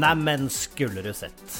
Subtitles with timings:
[0.00, 1.58] Neimen, skulle du sett.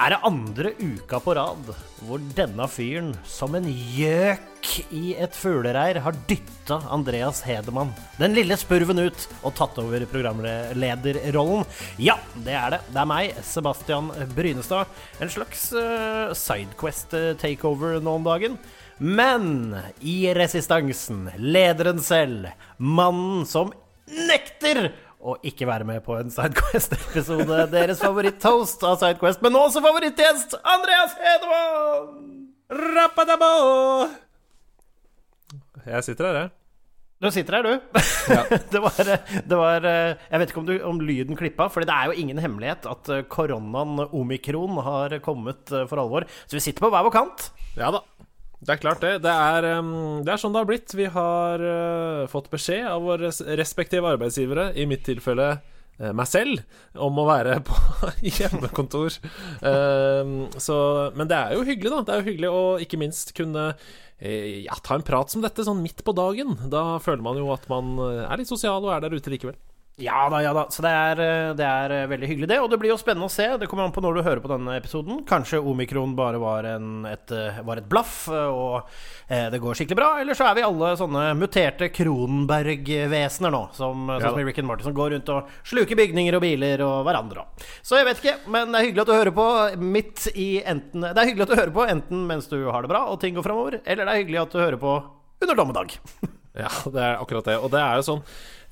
[0.00, 1.68] Er det andre uka på rad
[2.04, 8.56] hvor denne fyren, som en gjøk i et fuglereir, har dytta Andreas Hedemann, den lille
[8.60, 11.64] spurven, ut og tatt over programlederrollen?
[12.00, 12.16] Ja,
[12.46, 12.82] det er det.
[12.92, 14.92] Det er meg, Sebastian Brynestad.
[15.20, 18.60] En slags uh, Sidequest-takeover nå om dagen.
[19.00, 23.74] Men i resistansen, lederen selv, mannen som
[24.06, 24.92] nekter
[25.26, 27.64] å ikke være med på en Sidequest-episode.
[27.74, 32.46] Deres favoritt-toast av Sidequest, men også favorittgjest, Andreas Hedemann!
[32.70, 33.50] Rappadabo!
[35.86, 36.54] Jeg sitter her, jeg.
[37.22, 38.00] Du sitter her, du.
[38.26, 38.42] Ja.
[38.72, 42.10] det, var, det, var, Jeg vet ikke om, du, om lyden klippa, for det er
[42.10, 46.26] jo ingen hemmelighet at koronaen omikron har kommet for alvor.
[46.46, 47.50] Så vi sitter på hver vår kant.
[47.78, 48.02] Ja da.
[48.60, 49.18] Det er klart, det.
[49.24, 49.66] Det er,
[50.24, 50.94] det er, sånn det har blitt.
[50.96, 56.64] Vi har uh, fått beskjed av våre respektive arbeidsgivere, i mitt tilfelle uh, meg selv,
[56.94, 57.76] om å være på
[58.24, 59.20] hjemmekontor.
[59.20, 60.80] Så,
[61.18, 62.02] men det er jo hyggelig, da.
[62.02, 63.70] Det er jo hyggelig å ikke minst kunne
[64.16, 66.56] ja, ta en prat som dette sånn midt på dagen.
[66.72, 69.58] Da føler man jo at man er litt sosial og er der ute likevel.
[69.96, 70.66] Ja da, ja da.
[70.68, 72.58] Så det er, eh, det er, eh, veldig hyggelig, det.
[72.60, 73.46] Og det blir jo spennende å se.
[73.56, 75.22] Det kommer an på når du hører på denne episoden.
[75.24, 78.84] Kanskje omikron bare var, en, et, eh, var et, blaff, og
[79.30, 80.10] eh, det går skikkelig bra.
[80.20, 84.20] Eller så er vi alle sånne muterte Kronenberg-vesener nå, som, ja.
[84.20, 87.46] sånn som Rick and Martin, som går rundt og sluker bygninger og biler og hverandre.
[87.80, 89.48] Så jeg vet ikke, men det er hyggelig at du hører på
[89.80, 92.92] midt i enten Det er hyggelig at du hører på enten mens du har det
[92.92, 94.98] bra og ting går framover, eller det er hyggelig at du hører på
[95.40, 95.96] under dommedag.
[96.66, 97.56] ja, det er akkurat det.
[97.64, 98.22] Og det er jo sånn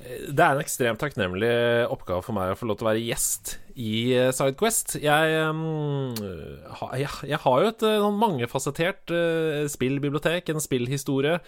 [0.04, 1.50] det er en ekstremt takknemlig
[1.92, 4.98] oppgave for meg å få lov til å være gjest i eh, Sidequest.
[5.03, 6.12] Jeg, um,
[6.98, 11.38] jeg, jeg har jo et uh, mangefasettert uh, spillbibliotek, en spillhistorie,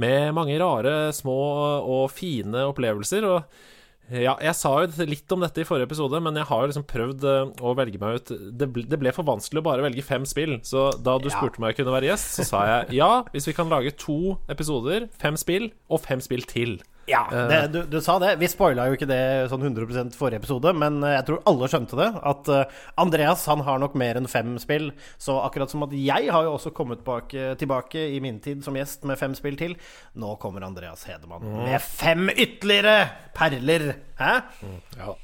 [0.00, 1.36] med mange rare, små
[1.82, 3.28] og fine opplevelser.
[3.28, 6.72] Og ja, jeg sa jo litt om dette i forrige episode, men jeg har jo
[6.72, 10.04] liksom prøvd å velge meg ut det ble, det ble, for vanskelig å bare velge
[10.06, 10.60] fem spill.
[10.64, 11.36] Så da du ja.
[11.36, 13.96] spurte meg om jeg kunne være gjest, så sa jeg ja, hvis vi kan lage
[13.98, 16.78] to episoder, fem spill, og fem spill til.
[17.06, 17.48] Ja, eh.
[17.48, 18.34] det, du, du, sa det.
[18.40, 21.98] Vi spoila jo ikke det sånn 100 forrige episode, men eh, jeg tror alle skjønte
[22.00, 22.08] det.
[22.26, 24.90] At uh, Andreas han har nok mer enn fem spill.
[25.22, 27.30] Så akkurat som at jeg har jo også kommet bak,
[27.60, 29.76] tilbake i min tid som gjest med fem spill til,
[30.18, 31.62] nå kommer Andreas Hedemann mm.
[31.68, 32.98] med fem ytterligere
[33.36, 33.88] perler.
[34.18, 34.34] Hæ?
[34.66, 35.14] Mm, ja.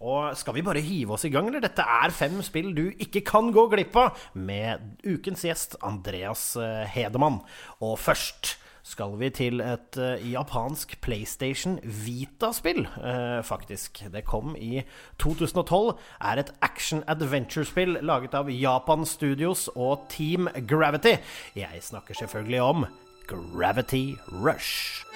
[0.00, 1.60] Og skal vi bare hive oss i gang, eller?
[1.64, 6.54] Dette er fem spill du ikke kan gå glipp av, med ukens gjest Andreas
[6.94, 7.42] Hedemann.
[7.84, 8.56] Og først
[8.90, 14.02] skal vi til et uh, japansk PlayStation Vita-spill, uh, faktisk.
[14.12, 14.82] Det kom i
[15.22, 15.94] 2012.
[16.20, 21.16] Er et action-adventure-spill laget av Japan Studios og Team Gravity.
[21.56, 22.86] Jeg snakker selvfølgelig om
[23.30, 25.06] Gravity Rush.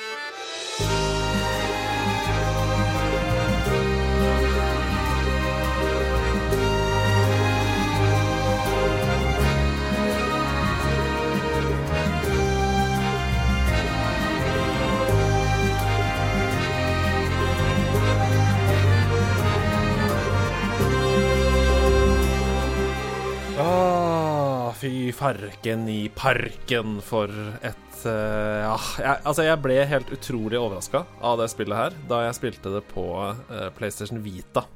[24.84, 27.30] Fy farken i parken for
[27.64, 32.18] et uh, Ja, jeg, altså, jeg ble helt utrolig overraska av det spillet her da
[32.26, 34.66] jeg spilte det på uh, PlayStation Vita.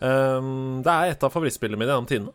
[0.00, 2.34] Um, det er et av favorittspillene mine gjennom tidene.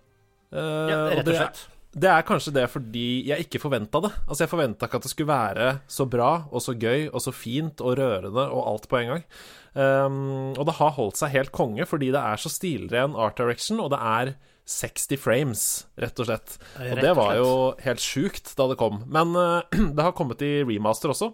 [0.56, 1.66] Uh, ja, rett og slett.
[1.66, 4.14] Det, det er kanskje det fordi jeg ikke forventa det.
[4.24, 7.36] Altså Jeg forventa ikke at det skulle være så bra og så gøy og så
[7.36, 9.28] fint og rørende og alt på en gang.
[9.76, 13.82] Um, og det har holdt seg helt konge fordi det er så stilren art direction,
[13.84, 14.36] og det er
[14.66, 15.64] 60 frames,
[16.02, 16.56] rett og slett.
[16.82, 17.50] Og det var jo
[17.84, 19.04] helt sjukt da det kom.
[19.12, 19.60] Men uh,
[19.96, 21.34] det har kommet i remaster også.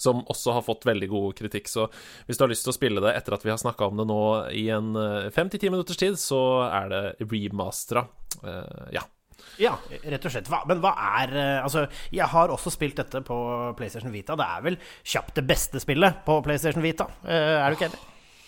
[0.00, 1.66] Som også har fått veldig god kritikk.
[1.68, 1.84] Så
[2.24, 4.06] hvis du har lyst til å spille det etter at vi har snakka om det
[4.08, 4.22] nå
[4.56, 6.38] i en eh, fem til ti minutters tid, så
[6.70, 8.06] er det remastera.
[8.40, 9.02] Uh, ja.
[9.60, 10.48] Ja, rett og slett.
[10.50, 13.36] Hva, men hva er Altså, jeg har også spilt dette på
[13.78, 14.36] PlayStation Vita.
[14.38, 17.10] Det er vel kjapt det beste spillet på PlayStation Vita.
[17.24, 18.06] Er du ikke enig?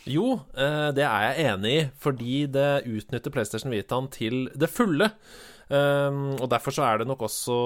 [0.08, 5.12] Jo, eh, det er jeg enig i, fordi det utnytter PlayStation Vitaen til det fulle.
[5.72, 7.56] Um, og Derfor så er det nok også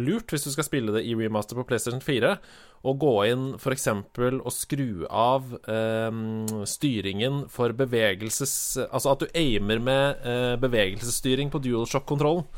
[0.00, 2.34] lurt, hvis du skal spille det i remaster på PlayStation 4,
[2.80, 3.88] å gå inn f.eks.
[3.92, 8.54] og skru av um, styringen for bevegelses...
[8.88, 12.48] Altså at du aimer med uh, bevegelsesstyring på DualShock-kontrollen.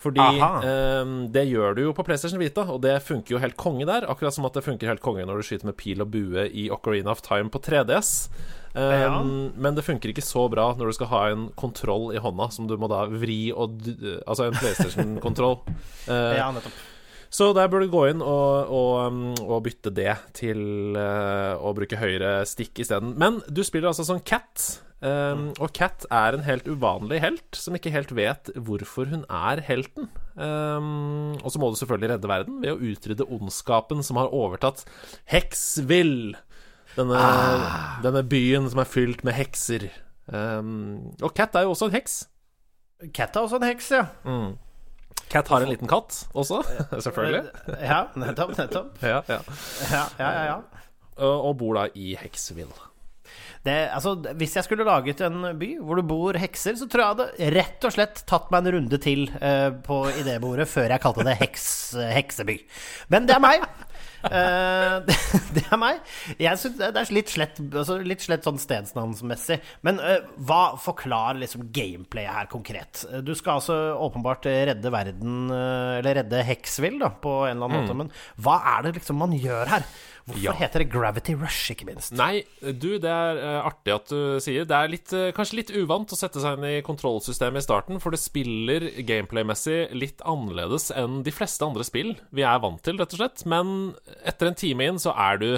[0.00, 3.88] Fordi um, det gjør du jo på PlayStation Vita, og det funker jo helt konge
[3.88, 4.08] der.
[4.08, 6.68] Akkurat som at det funker helt konge når du skyter med pil og bue i
[6.72, 8.28] Ocarina of Time på 3DS.
[8.74, 9.14] Um, ja.
[9.58, 12.68] Men det funker ikke så bra når du skal ha en kontroll i hånda som
[12.70, 13.80] du må da vri og
[14.22, 15.58] Altså en PlayStation-kontroll.
[16.06, 16.86] uh, ja, nettopp.
[17.30, 21.98] Så der bør du gå inn og, og, og bytte det til uh, å bruke
[21.98, 23.14] høyre stikk isteden.
[23.22, 27.72] Men du spiller altså som Cat, Um, og Cat er en helt uvanlig helt, som
[27.76, 30.10] ikke helt vet hvorfor hun er helten.
[30.36, 34.84] Um, og så må du selvfølgelig redde verden ved å utrydde ondskapen som har overtatt
[35.32, 36.36] Heksvill.
[36.96, 38.00] Denne, ah.
[38.04, 39.88] denne byen som er fylt med hekser.
[40.30, 42.18] Um, og Cat er jo også en heks.
[43.14, 44.04] Cat er også en heks, ja.
[44.26, 44.58] Mm.
[45.30, 46.62] Cat har en liten katt også,
[47.04, 47.44] selvfølgelig.
[47.78, 49.02] Ja, nettopp, nettopp.
[49.02, 49.40] Ja, ja.
[49.90, 50.60] ja, ja, ja.
[51.20, 52.70] Og bor da i Heksvill.
[53.60, 57.08] Det, altså, hvis jeg skulle laget en by hvor det bor hekser, så tror jeg
[57.10, 61.02] jeg hadde rett og slett tatt meg en runde til uh, på idébordet før jeg
[61.04, 61.66] kalte det heks,
[62.16, 62.56] hekseby.
[63.12, 63.68] Men det er meg.
[64.24, 65.16] Uh, det,
[65.56, 66.00] det, er meg.
[66.40, 69.60] Jeg synes Det er litt slett, altså litt slett sånn stedsnavnsmessig.
[69.86, 70.18] Men uh,
[70.48, 73.04] hva forklarer liksom gameplayet her konkret?
[73.24, 77.88] Du skal altså åpenbart redde verden, eller redde Hexville, da, på en eller annen mm.
[77.88, 77.98] måte.
[78.04, 79.86] Men hva er det liksom man gjør her?
[80.30, 80.54] Hvorfor ja.
[80.60, 82.14] heter det Gravity Rush, ikke minst?
[82.16, 84.66] Nei, du, det er uh, artig at du sier.
[84.68, 88.00] Det er litt, uh, kanskje litt uvant å sette seg inn i kontrollsystemet i starten,
[88.02, 93.00] for det spiller gameplay-messig litt annerledes enn de fleste andre spill vi er vant til,
[93.00, 93.44] rett og slett.
[93.50, 93.92] Men
[94.24, 95.50] etter en time inn så er du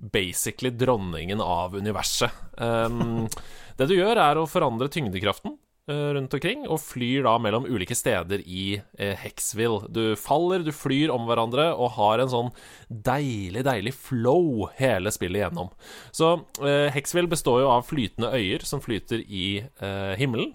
[0.00, 2.32] basically dronningen av universet.
[2.56, 3.26] Um,
[3.78, 5.58] det du gjør, er å forandre tyngdekraften.
[5.88, 8.64] Eh, rundt omkring, og flyr da mellom ulike steder i
[9.00, 9.88] eh, Hexville.
[9.88, 12.50] Du faller, du flyr om hverandre og har en sånn
[12.88, 15.70] deilig, deilig flow hele spillet igjennom.
[16.12, 20.52] Så eh, Hexville består jo av flytende øyer som flyter i eh, himmelen.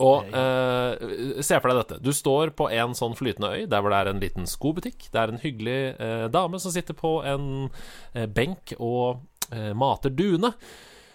[0.00, 2.00] Og eh, se for deg dette.
[2.00, 5.10] Du står på en sånn flytende øy der hvor det er en liten skobutikk.
[5.12, 7.68] Det er en hyggelig eh, dame som sitter på en
[8.32, 9.20] benk og
[9.76, 10.54] mater duene.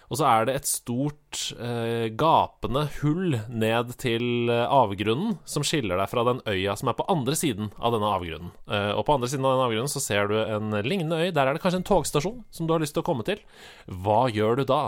[0.08, 6.00] Og så er det et stort, eh, gapende hull ned til eh, avgrunnen som skiller
[6.00, 8.54] deg fra den øya som er på andre siden av denne avgrunnen.
[8.72, 11.28] Eh, og på andre siden av denne avgrunnen så ser du en lignende øy.
[11.36, 13.42] Der er det kanskje en togstasjon som du har lyst til å komme til.
[13.84, 14.82] Hva gjør du da?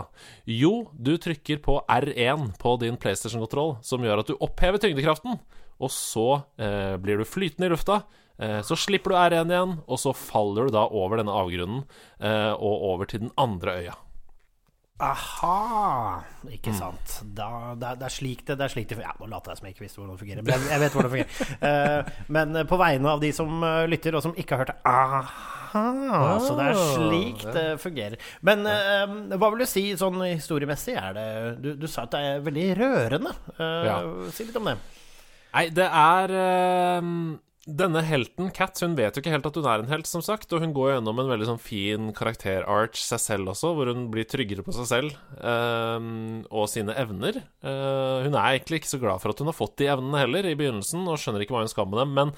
[0.49, 5.37] Jo, du trykker på R1 på din PlayStation-kontroll, som gjør at du opphever tyngdekraften.
[5.81, 6.27] Og så
[6.61, 8.01] eh, blir du flytende i lufta.
[8.41, 11.83] Eh, så slipper du R1 igjen, og så faller du da over denne avgrunnen
[12.17, 13.97] eh, og over til den andre øya.
[15.01, 16.21] Aha!
[16.53, 17.15] Ikke sant.
[17.37, 19.67] Da, det, det, er slik det, det er slik det Ja, nå later jeg som
[19.67, 21.57] jeg ikke visste hvordan det fungerer, men jeg, jeg vet hvordan det fungerer.
[21.65, 24.79] Uh, men på vegne av de som uh, lytter, og som ikke har hørt det
[24.91, 25.57] Aha!
[25.71, 28.17] Ah, så det er slik det fungerer.
[28.43, 30.97] Men uh, hva vil du si sånn historiemessig?
[30.99, 31.27] Er det
[31.63, 33.37] Du, du sa at det er veldig rørende.
[33.57, 34.01] Ja.
[34.35, 34.75] Si litt om det.
[35.51, 36.35] Nei, det er
[37.69, 40.49] denne helten, Kat, hun vet jo ikke helt at hun er en helt, som sagt.
[40.49, 44.25] Og hun går gjennom en veldig sånn fin karakterarch seg selv også, hvor hun blir
[44.29, 47.43] tryggere på seg selv um, og sine evner.
[47.61, 50.49] Uh, hun er egentlig ikke så glad for at hun har fått de evnene heller,
[50.49, 52.17] i begynnelsen, og skjønner ikke hva hun skal med dem.
[52.17, 52.33] Men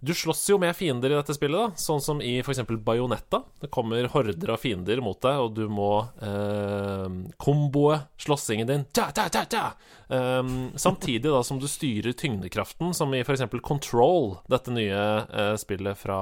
[0.00, 2.60] du slåss jo med fiender i dette spillet, da sånn som i f.eks.
[2.84, 3.42] Bajonetta.
[3.62, 5.90] Det kommer horder av fiender mot deg, og du må
[6.22, 7.06] eh,
[7.42, 9.64] komboe slåssingen din tja, tja, tja, tja.
[10.12, 10.42] eh,
[10.76, 13.46] Samtidig da som du styrer tyngdekraften, som i f.eks.
[13.64, 16.20] Control, dette nye eh, spillet fra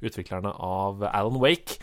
[0.00, 1.78] utviklerne av Alan Wake.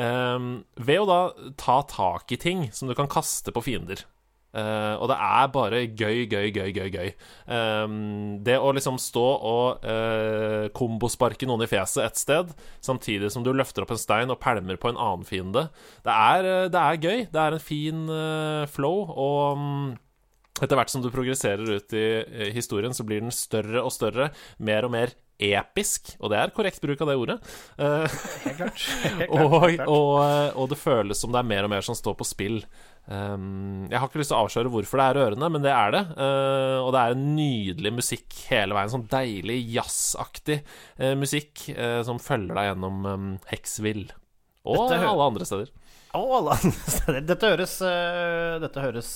[0.00, 0.38] Eh,
[0.80, 1.20] ved å da
[1.60, 4.06] ta tak i ting som du kan kaste på fiender.
[4.50, 6.88] Uh, og det er bare gøy, gøy, gøy, gøy.
[6.90, 7.10] gøy
[7.46, 12.50] um, Det å liksom stå og uh, kombosparke noen i fjeset et sted,
[12.82, 15.68] samtidig som du løfter opp en stein og pælmer på en annen fiende,
[16.02, 17.24] det er, eh, det er gøy.
[17.30, 19.90] Det er en fin uh, flow, og um,
[20.58, 24.88] etter hvert som du progresserer ut i historien, så blir den større og større, mer
[24.88, 27.38] og mer episk, og det er korrekt bruk av det ordet.
[27.78, 28.82] Helt klart.
[29.06, 29.88] Helt klart, og, helt klart.
[29.88, 32.60] Og, og, det føles som det er mer og mer som står på spill.
[33.10, 35.94] Um, jeg har ikke lyst til å avsløre hvorfor det er rørende, men det er
[35.96, 36.04] det.
[36.14, 38.92] Uh, og det er en nydelig musikk hele veien.
[38.92, 44.14] Sånn deilig jazzaktig uh, musikk uh, som følger deg gjennom um, Hexville.
[44.70, 45.74] Og alle andre steder.
[46.14, 47.20] Og alle andre steder.
[47.26, 47.74] Dette høres,
[48.62, 49.10] dette høres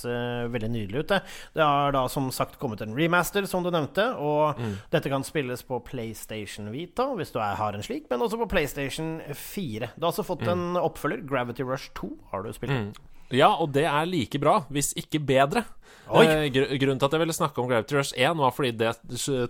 [0.50, 1.08] veldig nydelig ut.
[1.10, 1.18] Det.
[1.58, 4.08] det har da som sagt kommet en remaster, som du nevnte.
[4.18, 4.76] Og mm.
[4.94, 8.50] dette kan spilles på PlayStation Vita, hvis du er, har en slik, men også på
[8.56, 9.92] PlayStation 4.
[9.94, 10.54] Du har altså fått mm.
[10.54, 12.78] en oppfølger, Gravity Rush 2, har du spilt.
[12.78, 13.13] Mm.
[13.33, 15.64] Ja, og det er like bra, hvis ikke bedre.
[16.04, 18.93] Eh, gr grunnen til at jeg ville snakke om Gravity Rush 1, var fordi det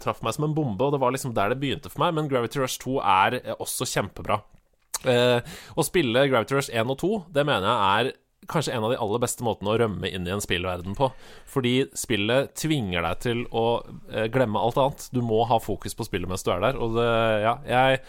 [0.03, 2.29] traff meg som en bombe, og det var liksom der det begynte for meg, men
[2.31, 4.41] Gravity Rush 2 er eh, også kjempebra.
[5.11, 8.93] Eh, å spille Gravity Rush 1 og 2, det mener jeg er kanskje en av
[8.93, 11.09] de aller beste måtene å rømme inn i en spillverden på.
[11.49, 13.67] Fordi spillet tvinger deg til å
[14.13, 15.09] eh, glemme alt annet.
[15.17, 17.11] Du må ha fokus på spillet mens du er der, og det,
[17.45, 18.03] ja, jeg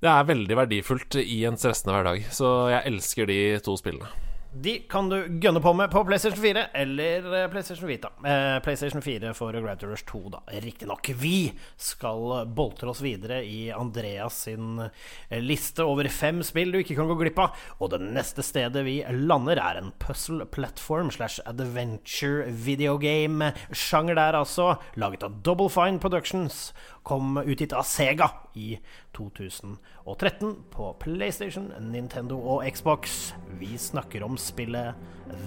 [0.00, 4.29] det er veldig verdifullt i en stressende hverdag, så jeg elsker de to spillene.
[4.52, 8.08] De kan du gønne på med på PlayStation 4 eller eh, PlayStation Vita.
[8.26, 10.40] Eh, PlayStation 4 for Rush 2, da.
[10.64, 11.12] Riktignok.
[11.14, 16.98] Vi skal boltre oss videre i Andreas sin eh, liste over fem spill du ikke
[16.98, 17.62] kan gå glipp av.
[17.78, 23.52] Og det neste stedet vi lander, er en puzzle platform slash adventure videogame.
[23.70, 24.72] Sjanger der, altså.
[24.98, 28.78] Laget av Double Fine Productions kom utgitt av Sega i
[29.16, 33.32] 2013 på PlayStation, Nintendo og Xbox.
[33.60, 34.94] Vi snakker om spillet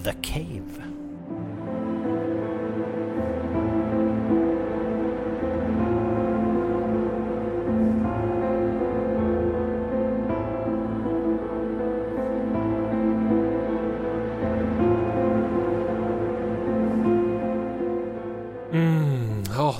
[0.04, 0.90] The Cave.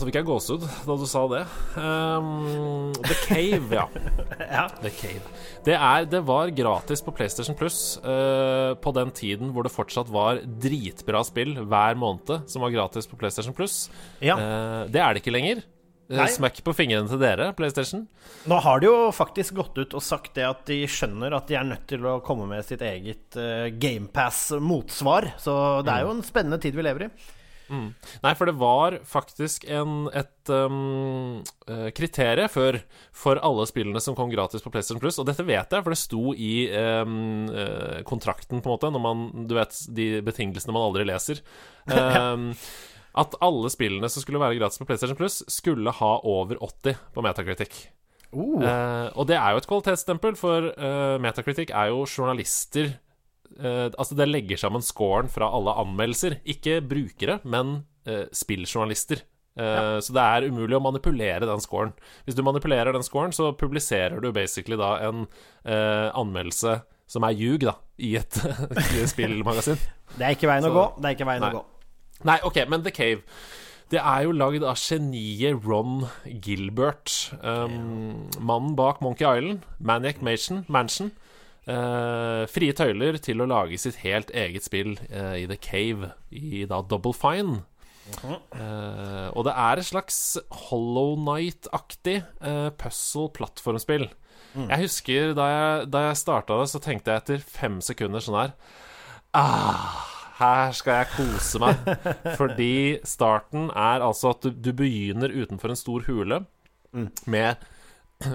[0.05, 1.43] Fikk jeg gåsehud da du sa det.
[1.81, 3.87] Um, The Cave, ja.
[4.55, 4.65] Ja.
[4.83, 5.23] The Cave.
[5.65, 10.11] Det, er, det var gratis på PlayStation Plus uh, på den tiden hvor det fortsatt
[10.13, 13.87] var dritbra spill hver måned som var gratis på PlayStation Plus.
[14.25, 14.37] Ja.
[14.37, 15.63] Uh, det er det ikke lenger.
[16.05, 16.27] Uh, Nei.
[16.29, 18.03] Smekk på fingrene til dere, PlayStation.
[18.51, 21.57] Nå har de jo faktisk gått ut og sagt det at de skjønner at de
[21.57, 25.33] er nødt til å komme med sitt eget uh, GamePass-motsvar.
[25.41, 25.57] Så
[25.87, 27.11] det er jo en spennende tid vi lever i.
[28.25, 32.81] Nei, for det var faktisk en, et um, eh, kriterium før
[33.17, 35.19] for alle spillene som kom gratis på PlayStation Plus.
[35.21, 36.55] Og dette vet jeg, for det sto i
[37.05, 37.47] um,
[38.09, 41.45] kontrakten, på en måte, når man Du vet de betingelsene man aldri leser.
[41.95, 42.53] Um,
[43.15, 47.23] at alle spillene som skulle være gratis på PlayStation Plus, skulle ha over 80 på
[47.23, 47.77] metakritikk.
[48.35, 48.59] Uh.
[48.59, 52.97] Uh, og det er jo et kvalitetsstempel, for uh, Metacritic er jo journalister
[53.59, 56.41] eh, Altså, det legger sammen scoren fra alle anmeldelser.
[56.45, 59.25] Ikke brukere, men eh, spilljournalister.
[59.55, 60.01] Ja.
[60.03, 61.93] Så det er umulig å manipulere den scoren.
[62.27, 65.29] Hvis du manipulerer den scoren, så publiserer du basically da en
[65.63, 68.39] eh, anmeldelse som er ljug, da, i et
[69.13, 69.79] spillmagasin.
[70.17, 70.85] Det er ikke veien å gå.
[70.99, 71.53] Det er ikke veien Nei.
[71.53, 71.65] å gå.
[72.25, 73.21] Nei, OK, men The Cave
[73.93, 77.13] Det er jo lagd av geniet Ron Gilbert.
[77.43, 80.65] Um, mannen bak Monkey Island, Maniac Mansion.
[80.73, 81.13] Mansion.
[81.65, 86.65] Eh, frie tøyler til å lage sitt helt eget spill eh, i The Cave, i
[86.69, 87.63] da Double Fine.
[88.05, 90.19] Eh, og det er et slags
[90.69, 94.11] Hollow Night-aktig uh, puzzle-plattformspill.
[94.55, 98.37] Jeg husker da jeg, da jeg starta det, så tenkte jeg etter fem sekunder sånn
[98.39, 98.53] her
[99.35, 99.97] ah,
[100.39, 101.89] Her skal jeg kose meg.
[102.39, 106.45] Fordi starten er altså at du, du begynner utenfor en stor hule
[107.27, 107.65] med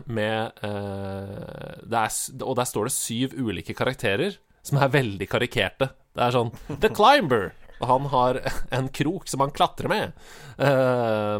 [0.05, 2.11] med eh, er,
[2.43, 5.89] Og der står det syv ulike karakterer som er veldig karikerte.
[6.13, 7.51] Det er sånn The Climber!
[7.79, 8.41] Og han har
[8.75, 10.19] en krok som han klatrer med.
[10.59, 11.39] Eh,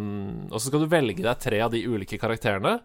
[0.49, 2.77] og så skal du velge deg tre av de ulike karakterene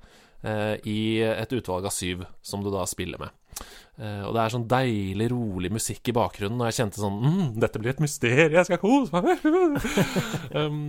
[0.42, 3.30] eh, i et utvalg av syv som du da spiller med.
[3.94, 7.42] Eh, og det er sånn deilig, rolig musikk i bakgrunnen, og jeg kjente sånn mm,
[7.62, 9.44] Dette blir et mysterium, jeg skal kose meg.
[10.58, 10.80] um,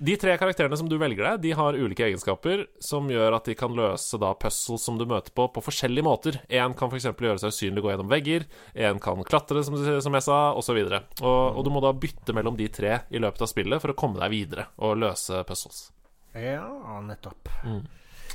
[0.00, 3.56] de tre karakterene som du velger deg, de har ulike egenskaper som gjør at de
[3.58, 6.40] kan løse da puzzles som du møter på, på forskjellige måter.
[6.48, 7.10] Én kan f.eks.
[7.12, 8.46] gjøre seg usynlig, gå gjennom vegger.
[8.72, 10.80] Én kan klatre, som, som jeg sa, osv.
[10.80, 13.98] Og, og du må da bytte mellom de tre i løpet av spillet for å
[13.98, 15.90] komme deg videre og løse puzzles.
[16.32, 16.64] Ja,
[17.04, 17.52] nettopp.
[17.62, 17.84] Mm.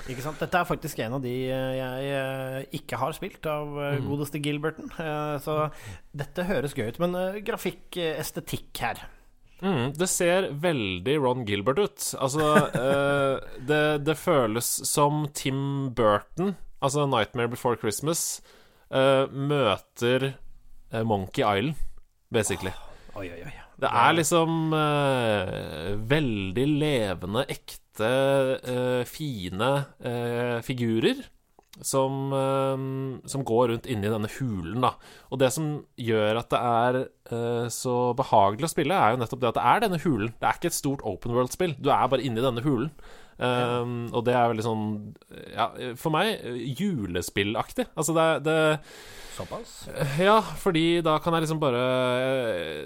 [0.08, 0.40] Ikke sant?
[0.40, 4.08] Dette er faktisk en av de eh, jeg eh, ikke har spilt av eh, Mm.
[4.08, 4.88] godeste Gilberten.
[4.98, 5.72] Eh, Så
[6.16, 7.00] dette høres gøy ut.
[7.00, 7.12] Men
[7.44, 9.06] grafikkestetikk grafikk, estetikk her
[9.62, 12.00] Mm, det ser veldig Ron Gilbert ut.
[12.16, 12.72] Altså,
[13.68, 18.40] det, det føles som Tim Burton, altså 'Nightmare Before Christmas',
[19.30, 20.34] møter
[21.04, 21.76] Monkey Island,
[22.32, 22.72] basically.
[23.16, 23.52] Oi, oi, oi.
[23.80, 28.14] Det er liksom uh, veldig levende, ekte,
[28.68, 29.70] uh, fine
[30.04, 31.22] uh, figurer
[31.80, 32.34] som,
[33.24, 34.90] som går rundt inni denne hulen, da.
[35.32, 39.48] Og det som gjør at det er så behagelig å spille, er jo nettopp det
[39.54, 40.34] at det er denne hulen.
[40.42, 41.78] Det er ikke et stort open world-spill.
[41.80, 42.90] Du er bare inni denne hulen.
[43.40, 44.88] Eh, og det er veldig sånn
[45.54, 45.70] Ja,
[46.00, 46.44] for meg
[46.76, 47.88] julespillaktig.
[47.96, 48.58] Altså, det, det
[49.38, 49.76] Såpass?
[50.20, 51.84] ja, fordi da kan jeg liksom bare
[52.20, 52.82] eh,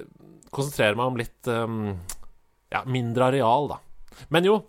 [0.53, 1.79] konsentrere meg om litt um,
[2.73, 3.79] Ja, mindre areal, da.
[4.33, 4.59] Men jo,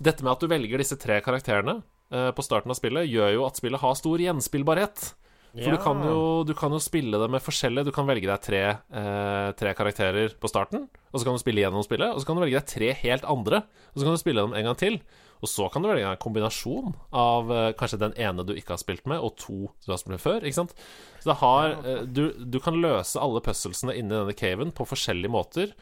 [0.00, 1.82] dette med at du velger disse tre karakterene
[2.14, 5.10] uh, på starten av spillet, gjør jo at spillet har stor gjenspillbarhet.
[5.50, 8.42] For du, kan jo, du kan jo spille det med forskjellige Du kan velge deg
[8.44, 12.14] tre, eh, tre karakterer på starten, og så kan du spille gjennom spillet.
[12.14, 14.54] Og så kan du velge deg tre helt andre, og så kan du spille dem
[14.54, 15.00] en gang til.
[15.40, 18.82] Og så kan du velge en kombinasjon av eh, kanskje den ene du ikke har
[18.82, 20.44] spilt med, og to du har spilt med før.
[20.44, 20.76] Ikke sant?
[21.24, 25.74] Så har, eh, du, du kan løse alle puzzlesene inni denne caven på forskjellige måter.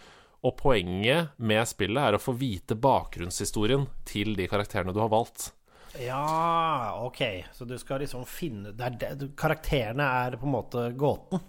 [0.46, 5.50] Og poenget med spillet er å få vite bakgrunnshistorien til de karakterene du har valgt.
[6.00, 7.22] Ja, ok.
[7.52, 11.42] Så du skal liksom finne det er det, Karakterene er på en måte gåten.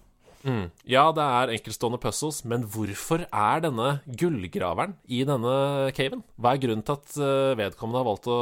[0.44, 0.70] Mm.
[0.88, 6.24] Ja, det er enkeltstående puzzles, men hvorfor er denne gullgraveren i denne caven?
[6.39, 8.39] Hva er grunnen til at eh, vedkommende har valgt å,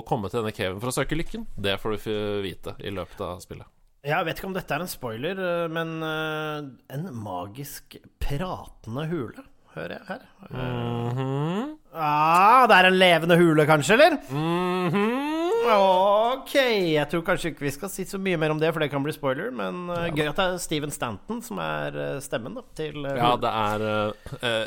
[0.00, 1.46] å komme til denne caven for å søke lykken?
[1.56, 2.10] Det får du
[2.44, 3.68] vite i løpet av spillet.
[4.04, 9.44] Jeg vet ikke om dette er en spoiler, eh, men eh, en magisk pratende hule,
[9.74, 10.28] hører jeg her.
[10.52, 11.76] Mhm.
[11.96, 14.20] Ah, det er en levende hule, kanskje, eller?
[14.28, 15.29] Mhm.
[15.60, 18.90] Ok, jeg tror kanskje ikke vi skal si så mye mer om det, for det
[18.92, 19.50] kan bli spoiler.
[19.54, 23.12] Men eh, gøy at det er Steven Stanton som er uh, stemmen da, til uh,
[23.18, 23.84] Ja, det er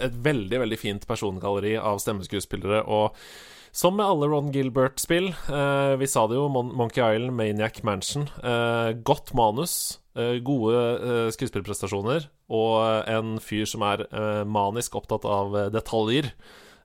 [0.10, 2.84] et veldig, veldig fint persongalleri av stemmeskuespillere.
[2.86, 3.18] Og
[3.74, 5.32] som med alle Ron Gilbert-spill,
[5.98, 8.28] vi sa det jo, Mon Monkey Island, Maniac Mansion.
[9.02, 9.98] godt manus,
[10.46, 10.84] gode
[11.34, 14.06] skuespillerprestasjoner og en fyr som er
[14.46, 16.30] manisk opptatt av detaljer.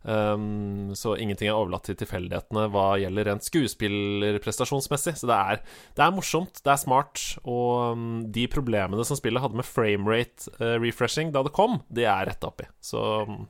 [0.09, 5.19] Um, så ingenting er overlatt til tilfeldighetene hva gjelder rent skuespillerprestasjonsmessig.
[5.21, 5.61] Så det er,
[5.99, 10.49] det er morsomt, det er smart, og um, de problemene som spillet hadde med framerate
[10.63, 12.69] uh, refreshing da det kom, det er retta opp i.
[12.81, 13.45] Så um,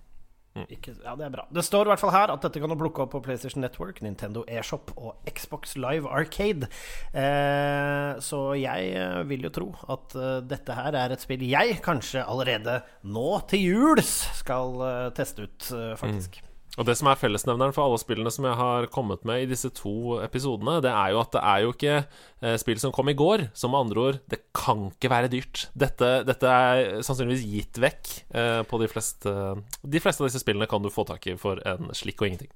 [0.67, 1.45] Ikke, ja, det er bra.
[1.55, 4.01] Det står i hvert fall her at dette kan du plukke opp på PlayStation Network,
[4.03, 6.67] Nintendo eShop og Xbox Live Arcade.
[7.15, 11.79] Eh, så jeg eh, vil jo tro at eh, dette her er et spill jeg
[11.87, 16.43] kanskje allerede nå til juls skal eh, teste ut, eh, faktisk.
[16.79, 19.71] Og det som er fellesnevneren for alle spillene som jeg har kommet med i disse
[19.75, 23.17] to episodene, det er jo at det er jo ikke eh, spill som kom i
[23.19, 23.49] går.
[23.59, 25.65] Så med andre ord, det kan ikke være dyrt.
[25.75, 29.35] Dette, dette er sannsynligvis gitt vekk eh, på de fleste
[29.83, 32.53] De fleste av disse spillene kan du få tak i for en slikk og ingenting.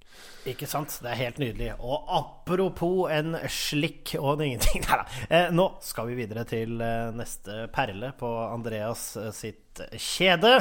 [0.55, 0.95] Ikke sant?
[1.02, 1.73] Det er helt nydelig.
[1.83, 5.07] Og apropos en slikk og en ingenting Nei da.
[5.29, 6.79] Eh, nå skal vi videre til
[7.19, 10.61] neste perle på Andreas sitt kjede.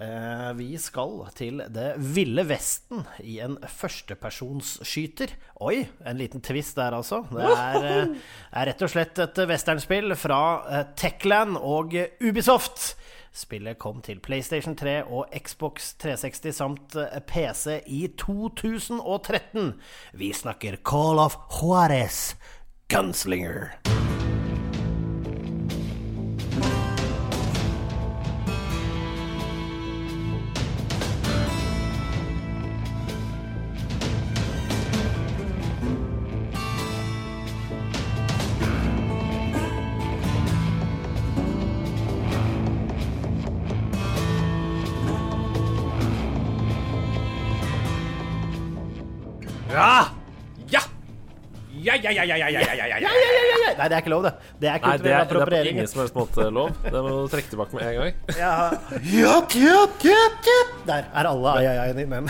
[0.00, 5.34] Eh, vi skal til det ville Vesten i en førstepersonsskyter.
[5.60, 7.22] Oi, en liten twist der, altså.
[7.28, 8.16] Det er, eh,
[8.52, 11.92] er rett og slett et westernspill fra eh, Techland og
[12.24, 12.96] Ubisoft.
[13.32, 19.72] Spillet kom til PlayStation 3 og Xbox 360 samt PC i 2013.
[20.12, 22.34] Vi snakker Call of Juarez
[22.92, 24.01] Gunslinger.
[52.12, 54.32] Nei, det er ikke lov, det.
[54.60, 55.48] Det er kulturell appropriering.
[55.48, 56.70] Det er på ingen som helst måte lov.
[56.84, 58.38] Det må du trekke tilbake med en gang.
[58.38, 58.52] Ja,
[60.88, 62.22] Der er alle ai-ai-ai-en inne.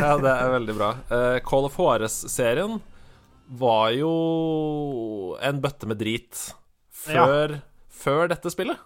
[0.00, 0.90] ja, det er veldig bra.
[1.10, 2.78] Uh, Call of Juarez-serien
[3.60, 4.12] var jo
[5.44, 6.46] en bøtte med drit
[7.06, 7.58] før,
[7.92, 8.80] før dette spillet,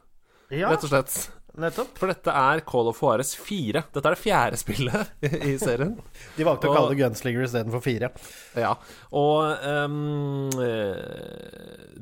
[0.53, 1.15] rett og slett
[1.63, 1.93] nettopp.
[2.01, 3.85] For dette er Call of Juarez 4.
[3.95, 5.95] Dette er det fjerde spillet i serien.
[6.37, 8.11] De valgte å kalle det Gunslinger istedenfor 4.
[8.61, 8.75] Ja,
[9.17, 9.89] og eh,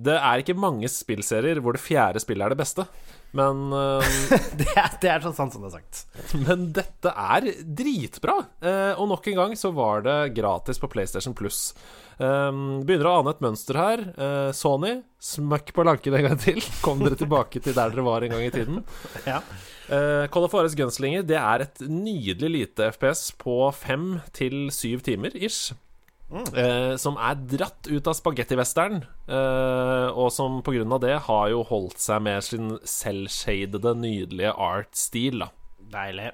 [0.08, 2.88] Det er ikke mange spillserier hvor det fjerde spillet er det beste.
[3.36, 4.18] Men, ehm,
[4.58, 6.04] Det er, det er så sant som det er sagt.
[6.46, 8.38] men dette er dritbra.
[8.64, 11.72] Uh, og nok en gang så var det gratis på PlayStation Plus.
[12.18, 14.04] Um, begynner å ane et mønster her.
[14.18, 16.62] Uh, Sony, smøkk på lanken en gang til.
[16.84, 18.80] Kom dere tilbake til der dere var en gang i tiden.
[19.28, 19.42] Ja.
[19.88, 25.00] Uh, Call of Ares Gunslinger Det er et nydelig lite FPS på fem til syv
[25.06, 25.72] timer ish.
[26.28, 29.00] Eh, som er dratt ut av spagettivesteren,
[29.32, 34.52] uh, og som på grunn av det har jo holdt seg med sin selvshadede, nydelige
[34.52, 35.40] art-stil.
[35.46, 35.48] da
[35.88, 36.32] Deilig.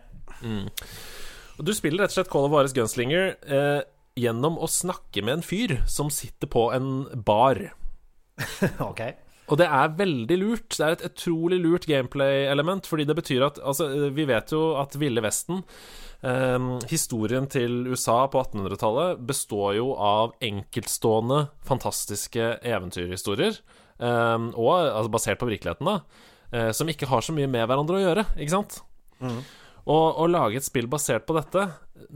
[1.54, 3.82] Og Du spiller rett og slett Call of Juarez Gunslinger eh,
[4.18, 7.70] gjennom å snakke med en fyr som sitter på en bar.
[8.90, 9.06] Ok.
[9.52, 10.70] Og det er veldig lurt.
[10.72, 14.96] Det er et utrolig lurt gameplay-element, fordi det betyr at Altså, vi vet jo at
[14.96, 15.60] Ville Vesten
[16.24, 23.60] eh, Historien til USA på 1800-tallet består jo av enkeltstående, fantastiske eventyrhistorier.
[23.98, 26.00] um, og altså basert på virkeligheten, da.
[26.50, 28.80] uh, som ikke har så mye med hverandre å gjøre, ikke sant?
[29.84, 31.66] Og å lage et spill basert på dette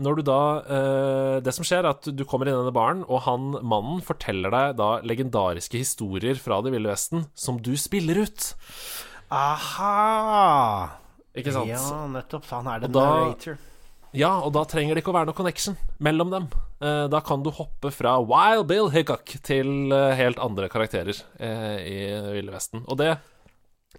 [0.00, 3.02] Når du da eh, Det som skjer, er at du kommer inn i denne baren,
[3.04, 8.24] og han mannen forteller deg da legendariske historier fra Det ville vesten som du spiller
[8.24, 8.48] ut.
[9.34, 10.96] Aha!
[11.36, 11.68] Ikke sant?
[11.70, 12.48] Ja, nettopp.
[12.54, 13.58] Han er den narrator.
[14.16, 16.48] Ja, og da trenger det ikke å være noe connection mellom dem.
[16.80, 21.76] Eh, da kan du hoppe fra Wild Bill Hickok til eh, helt andre karakterer eh,
[21.82, 21.98] i
[22.38, 22.84] Ville Vesten.
[22.88, 23.16] Og det,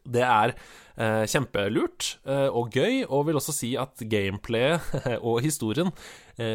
[0.06, 0.58] det er
[1.00, 4.84] kjempelurt og gøy, og vil også si at gameplayet
[5.30, 5.94] og historien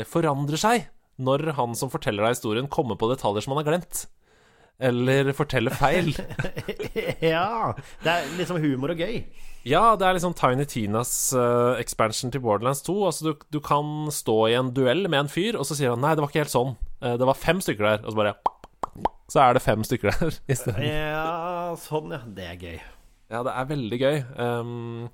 [0.04, 0.84] forandrer seg
[1.16, 4.02] når han som forteller deg historien, kommer på detaljer som han har glemt.
[4.78, 6.12] Eller fortelle feil.
[7.34, 7.74] ja.
[8.02, 9.20] Det er liksom humor og gøy.
[9.64, 12.96] Ja, det er liksom Tiny Tinas uh, expansion til Borderlands 2.
[13.06, 16.02] Altså, du, du, kan stå i en duell med en fyr, og så sier han
[16.04, 16.74] nei, det var ikke helt sånn.
[17.00, 18.04] Uh, det var fem stykker der.
[18.04, 18.34] Og så bare
[19.32, 20.84] Så er det fem stykker der isteden.
[20.84, 22.20] Ja, sånn, ja.
[22.36, 22.78] Det er gøy.
[23.32, 24.20] Ja, det er veldig gøy.
[24.36, 25.08] Um,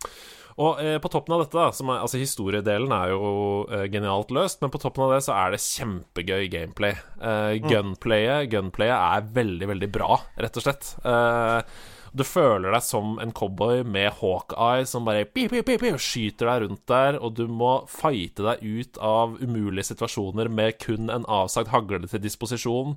[0.61, 3.31] og eh, på toppen av dette, da, er, altså historiedelen er jo
[3.71, 6.99] eh, genialt løst, men på toppen av det så er det kjempegøy gameplay.
[7.17, 10.93] Eh, gunplayet, gunplayet er veldig, veldig bra, rett og slett.
[11.01, 16.49] Eh, du føler deg som en cowboy med Hawkeye som bare pip, pip, pip, skyter
[16.49, 21.27] deg rundt der, og du må fighte deg ut av umulige situasjoner med kun en
[21.31, 22.97] avsagt hagle til disposisjon.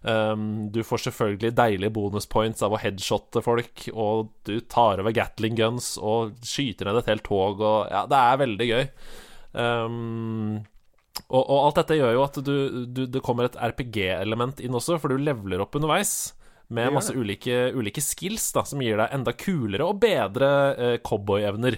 [0.00, 5.58] Um, du får selvfølgelig deilige bonuspoints av å headshotte folk, og du tar over Gatling
[5.60, 8.86] guns og skyter ned et helt tog, og ja, det er veldig gøy.
[9.54, 10.62] Um,
[11.28, 12.56] og, og, alt dette gjør jo at du,
[12.88, 16.32] du, det kommer et RPG-element inn også, for du leveler opp underveis
[16.68, 21.76] med masse ulike, ulike, skills da, som gir deg enda kulere og bedre eh, cowboyevner.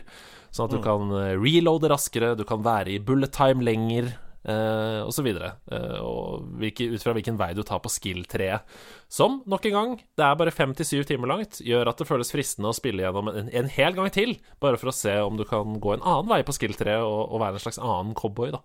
[0.54, 0.84] Sånn at du mm.
[0.84, 4.14] kan eh, reloade raskere, du kan være i bullet time lenger,
[4.46, 5.28] eh, osv.
[5.28, 8.66] Eh, og hvilke, ut fra hvilken vei du tar på skill-treet.
[9.12, 12.08] Som, nok en gang, det er bare fem til syv timer langt, gjør at det
[12.08, 15.38] føles fristende å spille gjennom en, en hel gang til, bare for å se om
[15.38, 18.50] du kan gå en annen vei på skill-treet og, og, være en slags annen cowboy,
[18.56, 18.62] da.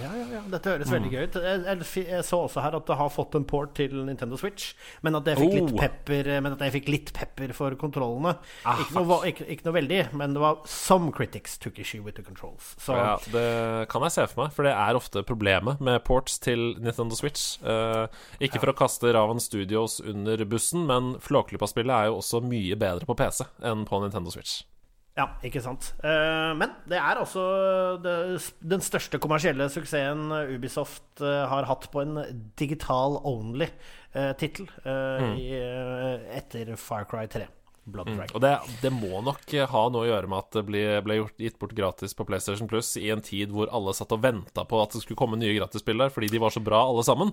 [0.00, 0.42] Ja, ja, ja.
[0.52, 0.96] Dette høres mm.
[0.96, 1.38] veldig gøy ut.
[1.46, 5.16] Jeg, jeg, så også her at det har fått en port til Nintendo Switch, men
[5.16, 5.58] at jeg fikk, oh.
[5.58, 8.34] litt, pepper, men at jeg fikk litt pepper for kontrollene.
[8.68, 12.20] Ah, ikke, noe, ikke, ikke, noe, veldig, men det var some critics took issue with
[12.20, 12.74] the controls.
[12.76, 12.96] Så.
[12.96, 13.48] Ja, det
[13.92, 17.56] kan jeg se for meg, for det er ofte problemet med ports til Nintendo Switch.
[17.64, 18.06] Uh,
[18.42, 23.08] ikke for å kaste Raven Studios under bussen, men Flåklypa-spillet er jo også mye bedre
[23.08, 24.62] på PC enn på Nintendo Switch.
[25.18, 25.90] Ja, ikke sant.
[26.00, 27.42] Uh, men det er altså
[28.00, 32.22] den største kommersielle suksessen Ubisoft uh, har hatt på en
[32.60, 35.34] digital only-tittel mm.
[36.38, 37.50] etter Far Cry 3.
[37.82, 38.20] Mm.
[38.30, 41.40] Og det, det, må nok ha noe å gjøre med at det ble, ble gjort,
[41.42, 44.78] gitt bort gratis på PlayStation Plus i en tid hvor alle satt og venta på
[44.78, 47.32] at det skulle komme nye gratisspill der, fordi de var så bra, alle sammen.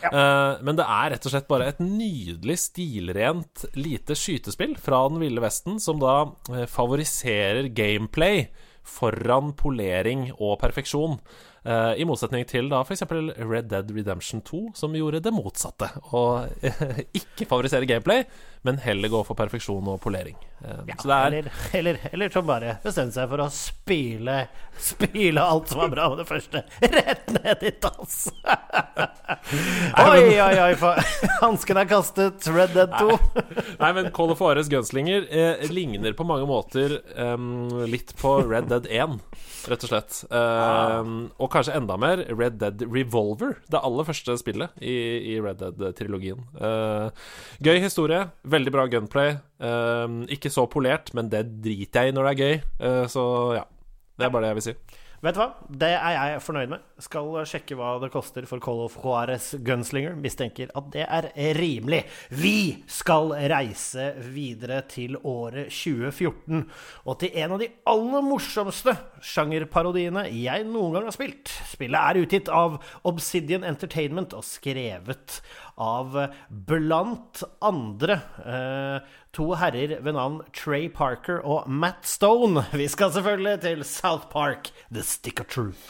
[0.00, 0.12] Ja.
[0.14, 5.20] Uh, men det er rett og slett bare et nydelig, stilrent lite skytespill fra den
[5.20, 6.16] ville vesten, som da
[6.48, 8.46] uh, favoriserer gameplay
[8.90, 11.18] foran polering og perfeksjon.
[11.60, 13.04] Uh, I motsetning til da f.eks.
[13.36, 15.90] Red Dead Redemption 2, som gjorde det motsatte.
[16.16, 16.48] Og
[17.20, 18.24] ikke favorisere gameplay,
[18.66, 20.36] men heller gå for perfeksjon og polering.
[20.60, 24.42] Uh, ja, er, eller, eller, eller så bare bestemte seg for å spyle
[24.80, 28.30] Spyle alt som var bra med det første, rett ned i dass.
[30.06, 30.94] oi, oi, oi,
[31.42, 32.48] hansken er kastet.
[32.48, 33.18] Red Dead 2.
[33.82, 38.70] Nei, men Call of Juarez Gunslinger eh, ligner på mange måter um, litt på Red
[38.72, 39.18] Dead 1,
[39.68, 40.22] rett og slett.
[40.32, 44.96] Um, og kanskje enda mer Red Dead Revolver, det aller første spillet i,
[45.34, 46.40] i Red Dead-trilogien.
[46.56, 47.12] Uh,
[47.60, 49.36] gøy historie, veldig bra gunplay.
[49.62, 52.64] Uh, ikke så polert, men det driter jeg i når det er gøy.
[52.82, 53.24] Uh, så
[53.58, 53.64] ja,
[54.18, 54.76] det er bare det jeg vil si.
[55.20, 55.50] Vet du hva?
[55.68, 56.84] Det er jeg fornøyd med.
[57.04, 60.14] Skal sjekke hva det koster for Call of Juarez Gunslinger.
[60.16, 62.06] Mistenker at det er rimelig.
[62.32, 66.64] Vi skal reise videre til året 2014
[67.04, 71.52] og til en av de aller morsomste sjangerparodiene jeg noen gang har spilt.
[71.68, 75.42] Spillet er utgitt av Obsidian Entertainment og skrevet
[75.80, 76.16] av
[76.68, 82.66] blant andre eh, to herrer ved navn Trey Parker og Matt Stone.
[82.76, 85.88] Vi skal selvfølgelig til South Park, The Stick of Truth.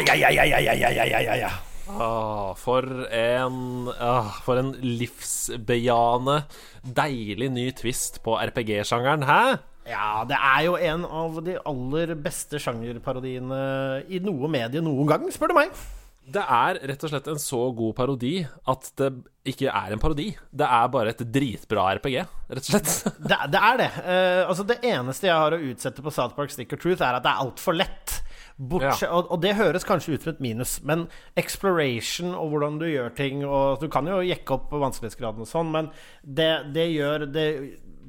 [0.00, 1.52] Ja, ja, ja, ja, ja, ja, ja, ja, ja.
[1.92, 6.44] Ah, for en ah, For en livsbejaende,
[6.82, 9.42] deilig ny twist på RPG-sjangeren, hæ?
[9.90, 13.64] Ja, det er jo en av de aller beste sjangerparodiene
[14.06, 15.74] i noe medie noen gang, spør du meg.
[16.22, 18.36] Det er rett og slett en så god parodi
[18.70, 19.08] at det
[19.50, 20.28] ikke er en parodi.
[20.54, 22.20] Det er bare et dritbra RPG,
[22.54, 22.92] rett og slett.
[23.18, 23.90] det, det, er det.
[23.98, 27.18] Uh, altså Det eneste jeg har å utsette på South Park Stick of Truth, er
[27.18, 28.21] at det er altfor lett.
[28.62, 29.12] Bortsett, ja.
[29.16, 31.06] og, og, det høres kanskje ut som et minus, men
[31.40, 35.72] exploration og hvordan du gjør ting og Du kan jo jekke opp vanskelighetsgraden og sånn,
[35.74, 35.88] men
[36.22, 37.46] det, det gjør det,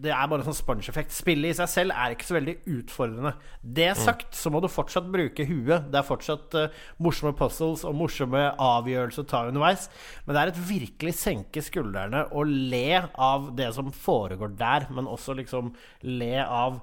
[0.04, 1.14] det er bare sånn sponge-effekt.
[1.16, 3.34] Spillet i seg selv er ikke så veldig utfordrende.
[3.64, 4.02] Det mm.
[4.04, 5.88] sagt, så må du fortsatt bruke huet.
[5.94, 9.88] Det er fortsatt uh, morsomme puzzles og morsomme avgjørelser å ta underveis.
[10.26, 15.10] Men det er et virkelig senke skuldrene og le av det som foregår der, men
[15.10, 15.74] også liksom
[16.10, 16.82] le av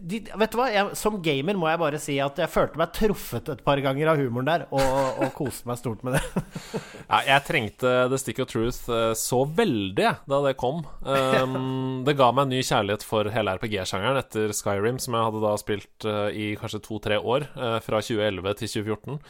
[0.00, 0.66] de, vet du hva?
[0.72, 4.12] Jeg, som gamer må jeg bare si at jeg følte meg truffet et par ganger
[4.12, 6.22] av humoren der, og, og koste meg stort med det.
[7.10, 10.84] ja, jeg trengte The Stick of Truth uh, så veldig da det kom.
[11.02, 15.44] Um, det ga meg en ny kjærlighet for hele RPG-sjangeren etter Skyrim, som jeg hadde
[15.44, 19.20] da spilt uh, i kanskje to-tre år, uh, fra 2011 til 2014.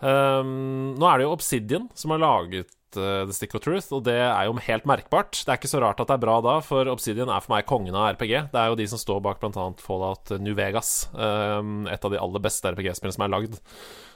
[0.00, 4.18] Um, nå er det jo Obsidian som har laget The Stick of Truth, og det
[4.18, 5.38] er jo helt merkbart.
[5.38, 7.68] Det er ikke så rart at det er bra da, for Obsidian er for meg
[7.68, 8.34] kongen av RPG.
[8.52, 9.66] Det er jo de som står bak bl.a.
[9.80, 13.58] Fallout New Vegas, um, et av de aller beste RPG-spillene som er lagd.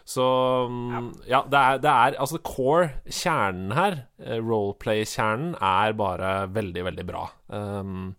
[0.04, 0.24] Så
[0.68, 6.84] um, ja, det er, det er Altså, core, kjernen her, uh, roleplay-kjernen, er bare veldig,
[6.90, 7.24] veldig bra.
[7.44, 8.14] Um,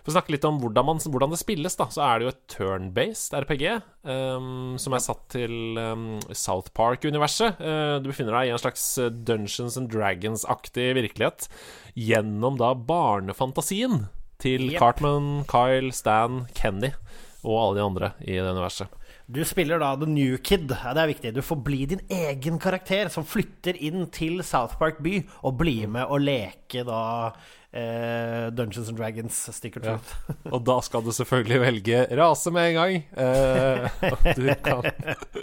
[0.00, 2.32] for å snakke litt om hvordan, man, hvordan, det spilles, da, så er det jo
[2.32, 3.66] et turn-based RPG
[4.08, 7.60] um, som er satt til um, South Park-universet.
[7.60, 11.50] Uh, du befinner deg i en slags uh, Dungeons and Dragons-aktig virkelighet
[11.98, 14.06] gjennom da barnefantasien
[14.42, 14.80] til yep.
[14.80, 16.94] Cartman, Kyle, Stan, Kenny
[17.42, 18.98] og alle de andre i det universet.
[19.32, 20.72] Du spiller da The New Kid.
[20.82, 21.30] Ja, det er viktig.
[21.36, 25.88] Du får bli din egen karakter som flytter inn til South Park by og blir
[25.90, 27.32] med og leke da
[27.72, 30.14] eh, Dungeons and Dragons Sticker Truth.
[30.28, 30.34] Ja.
[30.54, 32.96] Og da skal du selvfølgelig velge rase med en gang.
[33.16, 33.88] Eh,
[34.36, 34.86] du, kan,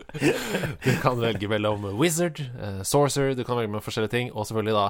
[0.85, 4.77] du kan velge mellom wizard, eh, sorcerer, du kan velge med forskjellige ting, og selvfølgelig
[4.77, 4.87] da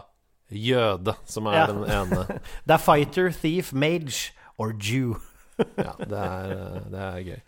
[0.50, 1.66] jøde, som er ja.
[1.72, 2.26] den ene.
[2.68, 5.16] det er fighter, thief, mage or Jew.
[5.88, 6.54] ja, det er,
[6.92, 7.40] det er, gøy.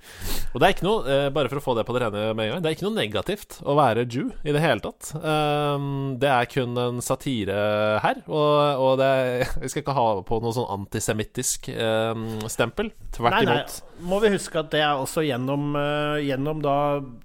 [0.52, 2.48] Og det er ikke noe, eh, bare for å få det på det rene med
[2.48, 5.14] en gang, det er ikke noe negativt å være Jew i det hele tatt.
[5.22, 7.62] Um, det er kun en satire
[8.04, 12.92] her, og, og det er, vi skal ikke ha på noe sånn antisemittisk um, stempel.
[13.16, 13.80] Tvert nei, imot.
[13.82, 16.76] Nei må vi huske at det er også gjennom, uh, gjennom da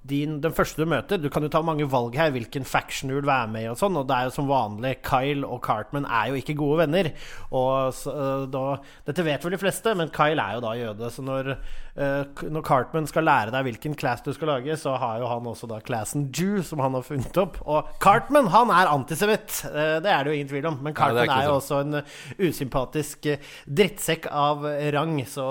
[0.06, 1.20] din, den første du møter.
[1.20, 3.78] Du kan jo ta mange valg her, hvilken faction du vil være med i og
[3.80, 3.96] sånn.
[3.98, 7.10] Og det er jo som vanlig, Kyle og Cartman er jo ikke gode venner.
[7.50, 8.66] Og uh, da,
[9.08, 11.10] Dette vet vel de fleste, men Kyle er jo da jøde.
[11.12, 11.52] Så når,
[11.96, 15.50] uh, når Cartman skal lære deg hvilken class du skal lage, så har jo han
[15.50, 17.60] også da classen Jew, som han har funnet opp.
[17.64, 19.62] Og Cartman, han er antisemitt!
[19.66, 20.80] det er det jo ingen tvil om.
[20.84, 22.00] Men Cartman Nei, er, er, jo også en
[22.42, 23.28] usympatisk
[23.66, 25.46] drittsekk av rang, så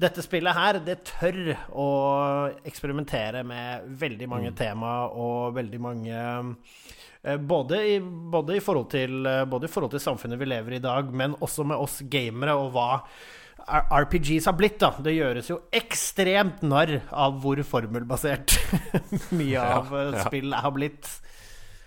[0.00, 1.88] dette spillet her, det tør å
[2.66, 4.56] eksperimentere med veldig mange mm.
[4.58, 6.22] tema og veldig mange
[7.22, 10.80] eh, både i, både, i til, eh, både i, forhold til, samfunnet vi lever i
[10.80, 12.90] i dag, men også med oss gamere og hva
[13.70, 14.78] RPGs har blitt.
[14.80, 18.56] da Det gjøres jo ekstremt narr av hvor formelbasert
[19.38, 20.24] mye av ja, ja.
[20.26, 21.10] spill har blitt.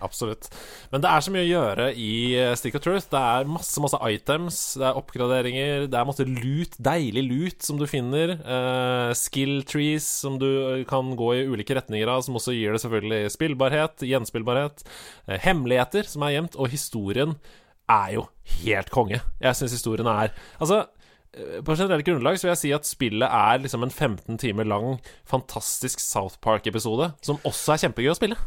[0.04, 0.50] Absolutt.
[0.92, 3.08] Men det er så mye å gjøre i eh, Stick of Truth.
[3.12, 7.80] Det er masse masse items, det er oppgraderinger, det er masse lut, deilig lut som
[7.80, 8.36] du finner.
[8.44, 12.84] Uh, skill trees som du kan gå i ulike retninger av, som også gir det
[12.84, 14.84] selvfølgelig spillbarhet, gjenspillbarhet.
[15.30, 17.38] Uh, hemmeligheter som er gjemt, og historien
[17.92, 18.28] er jo
[18.64, 19.24] helt konge.
[19.44, 20.86] Jeg syns historien er Altså
[21.66, 25.00] på generelt grunnlag så vil jeg si at spillet er liksom en 15 timer lang,
[25.26, 28.38] fantastisk South Park-episode, som også er kjempegøy å spille.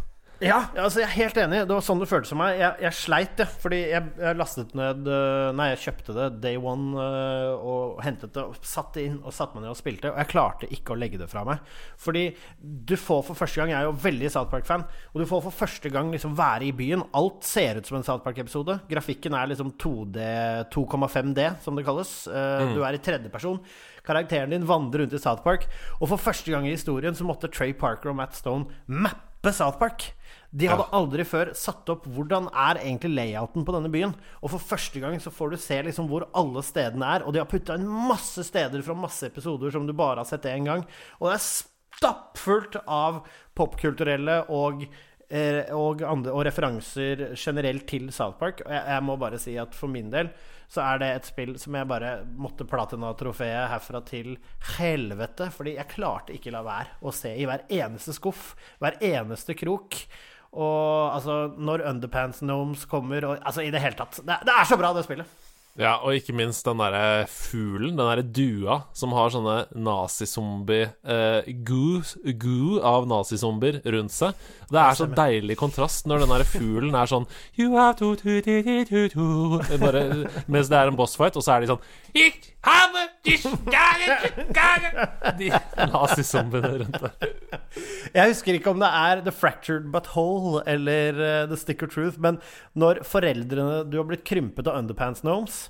[0.44, 1.62] Ja, altså jeg er helt enig.
[1.64, 2.58] Det var sånn det føltes for meg.
[2.60, 3.46] Jeg, jeg sleit, det.
[3.62, 8.34] Fordi jeg, jeg, lastet ned eh, Nei, jeg kjøpte det day one eh, og hentet
[8.36, 10.10] det og satt inn og satte meg ned og spilte.
[10.12, 11.64] Og jeg klarte ikke å legge det fra meg.
[12.02, 12.26] Fordi
[12.60, 14.84] du får for første gang Jeg er jo veldig South Park-fan.
[15.14, 17.06] Og du får for første gang liksom være i byen.
[17.16, 18.80] Alt ser ut som en South Park-episode.
[18.90, 20.26] Grafikken er liksom 2D,
[20.74, 22.12] 2,5D, som det kalles.
[22.28, 22.74] Eh, mm.
[22.76, 23.62] Du er i tredjeperson.
[24.06, 25.64] Karakteren din vandrer rundt i South Park.
[25.96, 29.78] Og for første gang i historien så måtte Trey Parker og Matt Stone mappe South
[29.78, 30.10] Park.
[30.56, 34.14] De hadde aldri før satt opp hvordan er egentlig layouten på denne byen.
[34.40, 37.26] Og for første gang så får du se liksom hvor alle stedene er.
[37.26, 40.48] Og de har putta inn masse steder fra masse episoder som du bare har sett
[40.48, 40.86] én gang.
[41.20, 41.44] Og det er
[41.96, 43.24] stappfullt av
[43.56, 44.86] popkulturelle og
[45.26, 48.62] og, andre, og, referanser generelt til South Park.
[48.66, 50.30] Og jeg, jeg, må bare si at for min del
[50.70, 54.36] så er det et spill som jeg bare måtte platina-trofeet herfra til
[54.76, 55.50] helvete.
[55.54, 59.98] Fordi jeg klarte ikke la være å se i hver eneste skuff, hver eneste krok.
[60.56, 64.22] Og altså, når Underpants Gnomes kommer og, Altså, i det hele tatt.
[64.22, 65.45] Det, det er så bra, det spillet.
[65.76, 72.32] Ja, og ikke minst den derre fuglen, den derre dua, som har sånne nazizombie-goo goo,
[72.40, 74.32] goo av nazizombier rundt seg.
[74.70, 78.40] Det er så deilig kontrast når den derre fuglen er sånn You have to, to,
[78.42, 78.56] to,
[78.88, 79.26] to, to
[79.78, 80.02] Bare,
[80.50, 81.84] Mens det er en bossfight, og så er de sånn
[82.16, 83.44] Ich habe dich
[85.38, 85.50] De
[85.92, 87.30] nazizombiene rundt der.
[88.16, 91.94] Jeg husker ikke om det er The Fractured But Whole eller uh, The Stick of
[91.94, 92.40] Truth, men
[92.74, 95.65] når foreldrene Du har blitt krympet av Underpants Gnomes,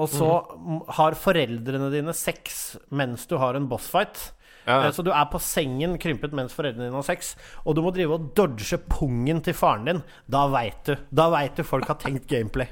[0.00, 0.78] og så mm.
[0.98, 4.32] har foreldrene dine sex mens du har en bossfight.
[4.64, 4.86] Ja.
[4.86, 7.34] Eh, Så du er på sengen krympet mens foreldrene dine har sex,
[7.66, 10.02] og du må drive og dodge pungen til faren din.
[10.30, 10.94] Da veit du.
[11.10, 12.70] Da veit du folk har tenkt gameplay.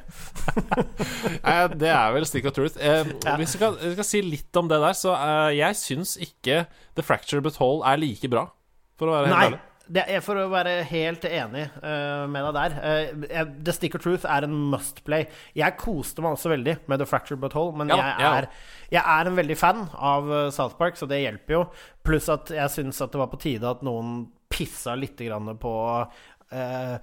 [1.80, 2.78] Det er vel stick of truth.
[2.78, 6.64] Eh, Hvis vi skal, skal si litt om det der, så eh, jeg syns ikke
[6.96, 8.46] The Fracture But Whole er like bra,
[8.98, 9.50] for å være helt Nei.
[9.50, 9.60] ærlig.
[9.90, 12.76] Det er for å være helt enig uh, med deg der.
[13.24, 15.26] Uh, The Stick of Truth er en must play.
[15.58, 18.30] Jeg koste meg også veldig med The Fractured But Whole, men Ja, jeg, ja.
[18.38, 18.48] er,
[18.94, 21.64] jeg er en veldig fan av eh, South Park, så det hjelper jo.
[22.06, 25.74] Pluss at jeg syns at det var på tide at noen pissa litt grann på
[25.98, 26.94] uh,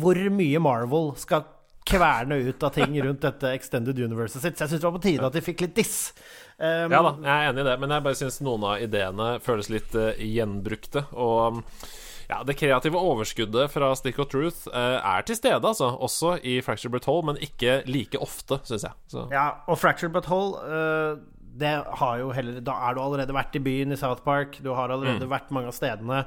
[0.00, 1.44] hvor mye Marvel skal
[1.88, 4.56] kverne ut av ting rundt dette Extended Universet sitt.
[4.58, 6.12] Så jeg syns det var på tide at de fikk litt diss.
[6.58, 9.28] Um, Ja da, jeg er enig i det, men jeg bare syns noen av ideene
[9.42, 11.04] føles litt uh, gjenbrukte.
[11.12, 11.62] Og um,
[12.30, 15.90] ja, det kreative overskuddet fra Stick of Truth uh, er til stede, altså.
[16.00, 18.96] Også i Fracture But Whole, men ikke like ofte, syns jeg.
[19.12, 19.26] Så.
[19.34, 21.18] Ja, og Fractured But Whole eh,
[21.52, 24.58] det har jo heller Da er du allerede vært i byen i South Park.
[24.64, 26.22] Du har allerede vært mange av stedene.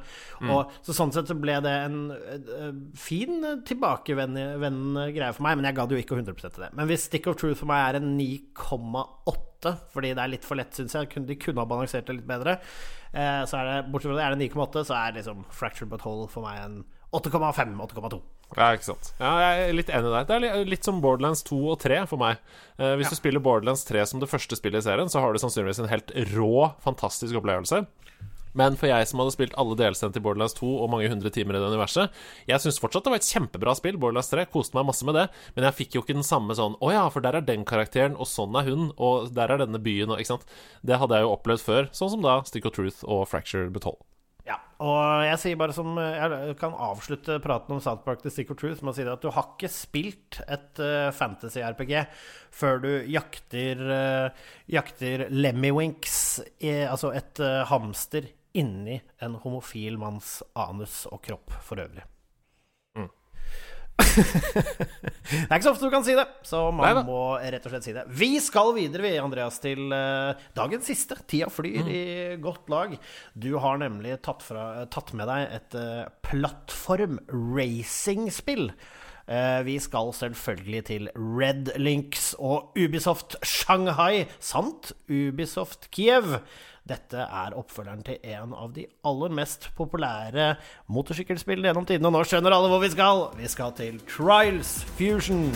[0.45, 5.57] Og, så sånn sett så ble det en uh, fin tilbakevendende greie for meg.
[5.59, 6.71] Men jeg gadd jo ikke 100 til det.
[6.77, 10.59] Men hvis Stick of Truth for meg er en 9,8, fordi det er litt for
[10.59, 12.59] lett, syns jeg De kunne ha balansert det litt bedre.
[13.15, 16.05] uh, så er det, bortsett fra det, er det 9,8, så er liksom Fractured But
[16.05, 16.83] Whole for meg en
[17.15, 18.21] 8,5-8,2.
[18.55, 19.11] Ja, ikke sant.
[19.19, 20.27] Ja, jeg er litt enig der.
[20.29, 22.39] Det er litt som Borderlands 2 og 3 for meg.
[22.77, 25.41] Eh, hvis du spiller Borderlands 3 som det første spillet i serien, så har du
[25.41, 27.83] sannsynligvis en helt rå, fantastisk opplevelse.
[28.55, 31.57] Men for jeg som hadde spilt alle delscenene til Borderlands 2 og mange hundre timer
[31.57, 34.47] i det universet Jeg syns fortsatt det var et kjempebra spill, Borderlands 3.
[34.53, 35.27] Koste meg masse med det.
[35.57, 38.15] Men jeg fikk jo ikke den samme sånn Å ja, for der er den karakteren,
[38.15, 40.47] og sånn er hun, og der er denne byen, og ikke sant.
[40.87, 43.89] Det hadde jeg jo opplevd før, sånn som da Stick of Truth og Fracture But
[43.89, 43.99] Whole.
[44.45, 48.51] Ja, og jeg sier bare som Jeg kan avslutte praten om South Park The Stick
[48.53, 51.95] of Truth med å si at du har ikke spilt et uh, fantasy-RPG
[52.53, 56.17] før du jakter uh, Jakter Lemmywinks,
[56.61, 62.05] i, altså et uh, hamster, inni en homofil manns anus og kropp for øvrig.
[63.95, 67.71] Det er ikke så ofte du kan si det, så man Nei, må rett og
[67.73, 68.03] slett si det.
[68.19, 71.15] Vi skal videre, vi, Andreas, til uh, dagens siste.
[71.29, 72.89] Tida flyr i godt lag.
[73.33, 78.65] Du har nemlig tatt, fra, tatt med deg et uh, plattform-racingspill.
[79.25, 86.37] Eh, vi skal selvfølgelig til Red Links og Ubisoft Shanghai samt Ubisoft Kiev.
[86.85, 90.53] Dette er oppfølgeren til en av de aller mest populære
[90.85, 92.11] motorsykkelspillene gjennom tidene.
[92.11, 93.25] Og nå skjønner alle hvor vi skal!
[93.39, 95.49] Vi skal til Trials Fusion.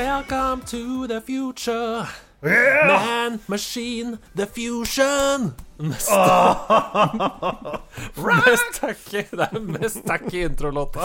[0.00, 2.08] Welcome to the future.
[2.42, 5.54] Man, machine, the fusion.
[5.78, 6.10] Mest,
[8.16, 11.00] mest tacky Det er mest tacky introlåta.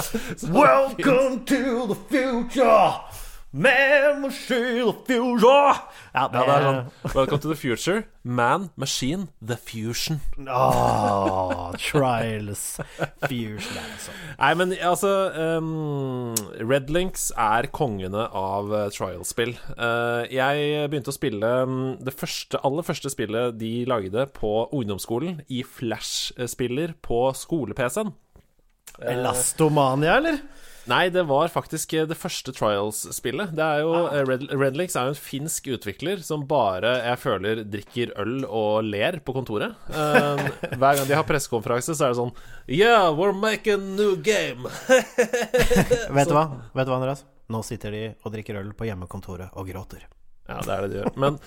[0.48, 2.94] Welcome to the future!
[3.58, 5.40] Man, machine, fusion!
[6.14, 8.02] Ja, det, Ja, det er sånn Welcome to the future.
[8.28, 10.18] Man, machine, the fusion.
[10.44, 12.82] Oh, Trials
[13.24, 14.12] Fusion, altså.
[14.42, 19.56] Nei, men altså um, Red Links er kongene av uh, trial-spill.
[19.80, 25.40] Uh, jeg begynte å spille um, det første, aller første spillet de lagde på ungdomsskolen,
[25.48, 28.12] i Flash-spiller på skole-PC-en.
[29.16, 30.44] Elastomania, eller?
[30.90, 33.54] Nei, det var faktisk eh, det første Trials-spillet.
[33.58, 34.18] Det er jo ah.
[34.28, 38.86] Red, Red Links er jo en finsk utvikler som bare, jeg føler, drikker øl og
[38.86, 39.74] ler på kontoret.
[39.90, 40.44] Um,
[40.80, 42.36] hver gang de har pressekonferanse, så er det sånn
[42.70, 44.70] Yeah, we're making new game.
[46.18, 47.26] Vet du hva, Vet du hva, Andreas?
[47.50, 50.06] Nå sitter de og drikker øl på hjemmekontoret og gråter.
[50.46, 51.14] Ja, det er det de gjør.
[51.18, 51.38] Men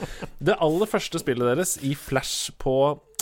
[0.42, 2.74] det aller første spillet deres i Flash på,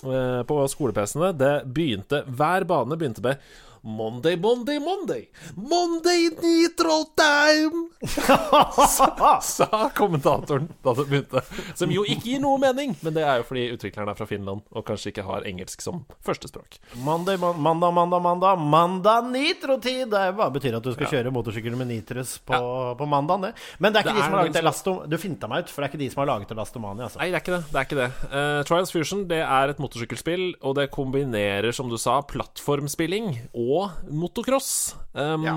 [0.09, 3.42] eh, på skole-PC-ene, det begynte Hver bane begynte med
[3.83, 5.29] Monday, Monday, Monday.
[5.55, 7.89] Monday Nitro Time!
[9.43, 11.42] sa, kommentatoren da det begynte.
[11.75, 14.65] Som jo ikke gir noe mening, men det er jo fordi utvikleren er fra Finland
[14.73, 16.79] og kanskje ikke har engelsk som førstespråk.
[17.05, 18.65] Monday, man, mandag, mandag, mandag.
[18.77, 20.09] Mandag nitrotid!
[20.13, 22.61] Det bare betyr at du skal kjøre motorsykkel med nitrus på,
[22.98, 23.53] på mandagen, det.
[23.79, 25.00] Men det er ikke Det de som har laget Elastom...
[25.11, 27.21] Du finta meg ut, for det er ikke de som har laget Elastomania, altså.
[27.23, 27.63] Nei, det er ikke det.
[27.71, 28.11] det, er ikke det.
[28.33, 33.75] Uh, Trials Fusion det er et motorsykkelspill, og det kombinerer, som du sa, plattformspilling og
[33.77, 34.94] og motocross.
[35.16, 35.54] Um, Ja.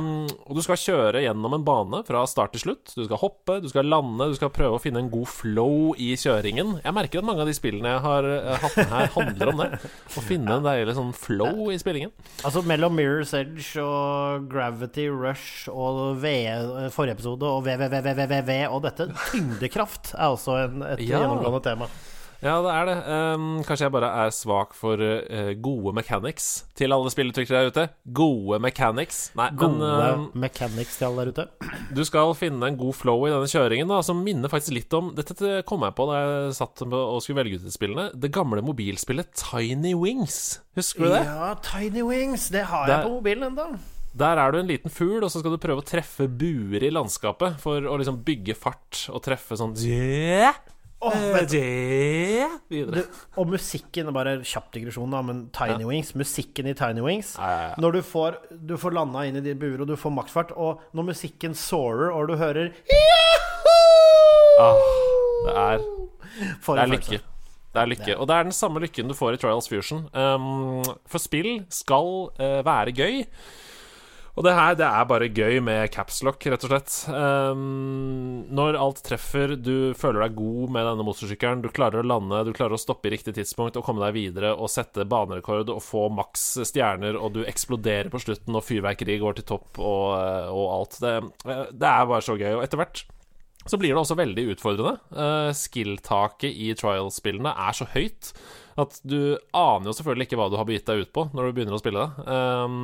[0.47, 2.93] Og du skal kjøre gjennom en bane fra start til slutt.
[2.95, 6.13] Du skal hoppe, du skal lande, du skal prøve å finne en god flow i
[6.19, 6.77] kjøringen.
[6.83, 9.63] Jeg merker at mange av de spillene jeg har eh, hatt med her, handler om
[9.63, 9.69] det.
[10.15, 12.13] Å finne en deilig sånn flow i spillingen.
[12.47, 16.35] Altså mellom Mirror's Edge og Gravity Rush og V
[16.95, 21.19] forrige episode og VVVVVV og dette tyngdekraft er også en, et Ja.
[21.19, 21.87] gjennomgående tema.
[22.39, 22.95] Ja, det er det.
[23.35, 26.47] Um, kanskje jeg bare er svak for uh, gode mechanics
[26.79, 27.83] til alle spilletrykkere der ute.
[28.15, 29.25] Gode mechanics.
[29.35, 31.73] Nei, Gode men um, mechanics til alle der ute.
[31.91, 35.11] Du skal finne en god flow i denne kjøringen, da, som minner faktisk litt om
[35.17, 38.07] Dette kom jeg på da jeg satt og skulle velge ut de spillene.
[38.15, 40.61] Det gamle mobilspillet Tiny Wings.
[40.79, 41.23] Husker du det?
[41.27, 42.47] Ja, Tiny Wings.
[42.55, 43.73] Det har jeg på mobilen ennå.
[44.19, 46.89] Der er du en liten fugl, og så skal du prøve å treffe buer i
[46.93, 50.55] landskapet for å liksom bygge fart og treffe sånn yeah,
[50.99, 53.05] Du- yeah, videre.
[53.05, 57.47] Du, og musikken Bare kjapp digresjon, da, men Tiny Wings Musikken i Tiny Wings Ja,
[57.47, 57.75] ja, ja.
[57.79, 58.35] Når du får,
[58.67, 62.11] du får landa inn i de buer, og du får maksfart, og når musikken soarer,
[62.11, 62.73] og du hører
[64.59, 64.75] Ah,
[65.45, 65.83] det er
[66.67, 67.19] Det er lykke.
[67.69, 68.17] Det er lykke.
[68.17, 70.03] Og det er den samme lykken du får i Trials Fusion.
[70.13, 73.23] Um, for spill skal uh, være gøy.
[74.39, 76.93] Og det her det er bare gøy med capslock, rett og slett.
[77.11, 82.45] Um, når alt treffer, du føler deg god med denne motorsykkelen, du klarer å lande,
[82.47, 85.83] du klarer å stoppe i riktig tidspunkt og komme deg videre og sette banerekord og
[85.83, 90.47] få maks stjerner, og du eksploderer på slutten, og fyrverkeri går til topp og, eh,
[90.55, 91.01] og alt.
[91.03, 91.13] Det,
[91.75, 92.53] det er bare så gøy.
[92.55, 93.03] Og etter hvert
[93.67, 94.95] så blir det også veldig utfordrende.
[95.11, 98.31] Uh, Skill-taket i trial-spillene er så høyt
[98.79, 101.57] at du aner jo selvfølgelig ikke hva du har begitt deg ut på når du
[101.57, 102.25] begynner å spille det.
[102.29, 102.77] Um,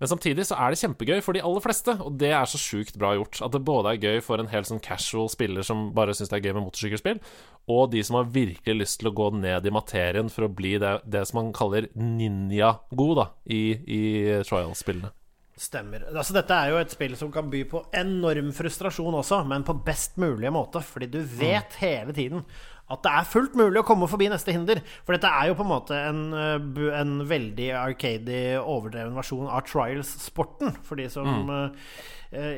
[0.00, 2.98] men samtidig så er det kjempegøy for de aller fleste, og det er så sjukt
[3.00, 3.40] bra gjort.
[3.46, 6.40] At det både er gøy for en helt sånn casual spiller som bare syns det
[6.40, 7.22] er gøy med motorsykkelspill,
[7.70, 10.76] og de som har virkelig lyst til å gå ned i materien for å bli
[10.82, 14.02] det, det som man kaller ninja-god da, i, i
[14.46, 15.14] trial-spillene.
[15.60, 16.06] Stemmer.
[16.14, 19.74] Altså, dette er jo et spill som kan by på enorm frustrasjon også, men på
[19.84, 20.80] best mulige måte.
[20.80, 22.46] Fordi du vet hele tiden
[22.90, 24.80] at det er fullt mulig å komme forbi neste hinder.
[25.06, 29.62] For dette er jo på en måte en, eh, en veldig arcady, overdreven versjon av
[29.68, 31.52] Trials-sporten, for de som mm.
[31.56, 31.92] eh,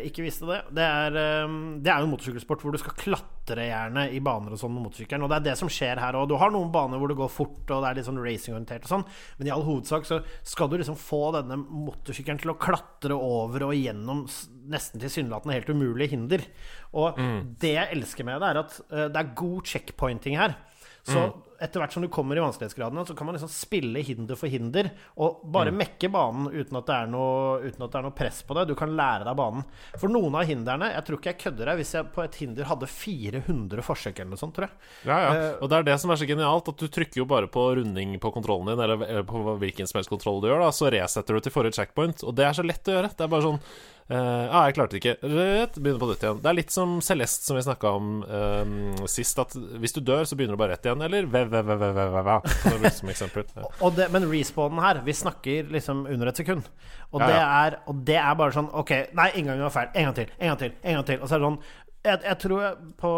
[0.04, 0.58] ikke visste det.
[0.76, 4.52] Det er, eh, det er jo en motorsykkelsport hvor du skal klatre gjerne i baner
[4.52, 5.24] og sånn med motorsykkelen.
[5.24, 6.26] Og det er det som skjer her òg.
[6.28, 8.92] Du har noen baner hvor det går fort, og det er litt sånn racingorientert og
[8.92, 9.06] sånn,
[9.38, 13.64] men i all hovedsak så skal du liksom få denne motorsykkelen til å klatre over
[13.70, 14.26] og gjennom
[14.72, 16.44] nesten tilsynelatende helt umulige hinder.
[16.92, 17.16] Og
[17.62, 20.58] det jeg elsker med det, er at eh, det er god checkpointing her.
[21.02, 21.18] Så
[21.62, 24.88] etter hvert som du kommer i vanskelighetsgradene, så kan man liksom spille hinder for hinder,
[25.22, 28.40] og bare mekke banen uten at, det er noe, uten at det er noe press
[28.46, 28.70] på deg.
[28.70, 29.62] Du kan lære deg banen.
[29.98, 32.66] For noen av hindrene Jeg tror ikke jeg kødder deg hvis jeg på et hinder
[32.70, 34.90] hadde 400 forsøk eller noe sånt, tror jeg.
[35.06, 35.30] Ja, ja.
[35.38, 37.64] Eh, Og det er det som er så genialt, at du trykker jo bare på
[37.78, 40.90] runding på kontrollen din, eller, eller på hvilken som helst kontroll du gjør, da, så
[40.92, 42.22] resetter du til forrige checkpoint.
[42.26, 43.10] Og det er så lett å gjøre.
[43.14, 45.14] Det er bare sånn eh, Ja, jeg klarte det ikke.
[45.32, 46.40] Rett, Begynner på nytt igjen.
[46.44, 48.74] Det er litt som Celeste, som vi snakka om um,
[49.10, 51.04] sist, at hvis du dør, så begynner du bare rett igjen.
[51.06, 53.46] Eller ve-ve-ve-ve-ve, som eksempel.
[53.56, 53.70] Ja.
[53.86, 56.68] Og det, men respawnen her, vi snakker liksom under et sekund.
[57.12, 59.90] Og, Ja, det, er, og det er bare sånn OK, nei, inngangen var feil.
[59.94, 60.76] En gang til, en gang til.
[60.82, 61.58] en gang til Og så er det sånn
[62.02, 62.62] Jeg, jeg tror
[63.02, 63.10] på,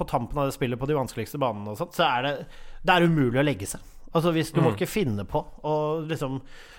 [0.00, 2.32] på tampen av det spillet, på de vanskeligste banene og sånt, så er det
[2.82, 3.84] Det er umulig å legge seg.
[4.14, 6.38] Altså hvis Du må ikke finne på Og liksom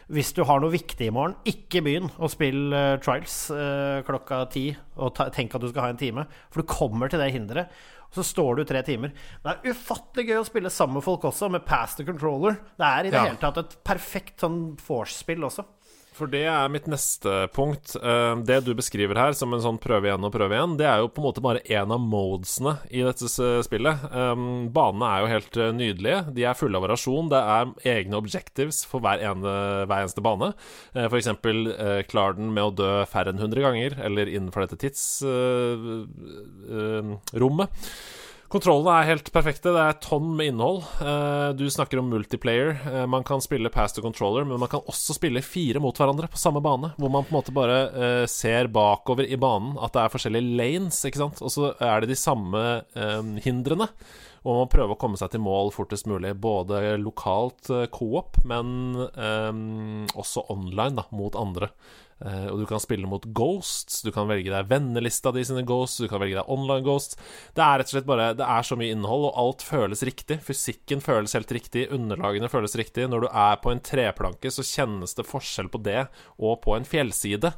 [0.10, 4.40] Hvis du har noe viktig i morgen, ikke begynn å spille uh, Trials uh, klokka
[4.50, 4.64] ti
[4.98, 6.24] og ta, tenk at du skal ha en time.
[6.50, 7.70] For du kommer til det hinderet,
[8.10, 9.14] og så står du tre timer.
[9.46, 12.58] Det er ufattelig gøy å spille sammen med folk også, med pass the controller.
[12.82, 13.28] Det er i det Ja.
[13.30, 15.64] hele tatt et perfekt sånn force-spill også.
[16.20, 17.94] For det er mitt neste punkt.
[17.96, 21.00] Eh, Det du beskriver her som en sånn prøve igjen og prøve igjen, det er
[21.00, 23.28] jo på en måte bare en av modesene i dette
[23.64, 23.96] spillet.
[24.12, 26.20] Um, Banene er jo helt eh, nydelige.
[26.36, 27.32] De er fulle av variasjon.
[27.32, 29.48] Det er egne objectives for hver, ene,
[29.88, 30.52] hver eneste bane.
[30.94, 34.60] Eh, For eksempel eh, klar den med å dø færre enn 100 ganger, eller innenfor
[34.68, 37.70] dette tidsrommet.
[38.50, 39.70] Kontrollene er helt perfekte.
[39.76, 40.80] Det er tonn med innhold.
[41.06, 42.80] Eh, du snakker om multiplayer.
[42.90, 46.26] Eh, man kan spille pass to controller, men man kan også spille fire mot hverandre
[46.34, 46.90] på samme bane.
[46.98, 50.58] Hvor man på en måte bare eh, ser bakover i banen at det er forskjellige
[50.58, 51.44] lanes, ikke sant.
[51.46, 52.66] Og så er det de samme
[53.46, 53.92] hindrene.
[54.42, 56.34] Og man prøver å komme seg til mål fortest mulig.
[56.42, 58.96] Både lokalt co-op, men
[60.16, 61.70] også online, da, mot andre.
[62.26, 66.02] Eh, og du kan spille mot ghosts, du kan velge deg vennelista di sine ghosts,
[66.04, 67.20] du kan velge deg online ghosts.
[67.56, 70.42] Det er rett og slett bare Det er så mye innhold, og alt føles riktig.
[70.46, 73.08] Fysikken føles helt riktig, underlagene føles riktig.
[73.10, 76.04] Når du er på en treplanke, så kjennes det forskjell på det
[76.38, 77.54] og på en fjellside.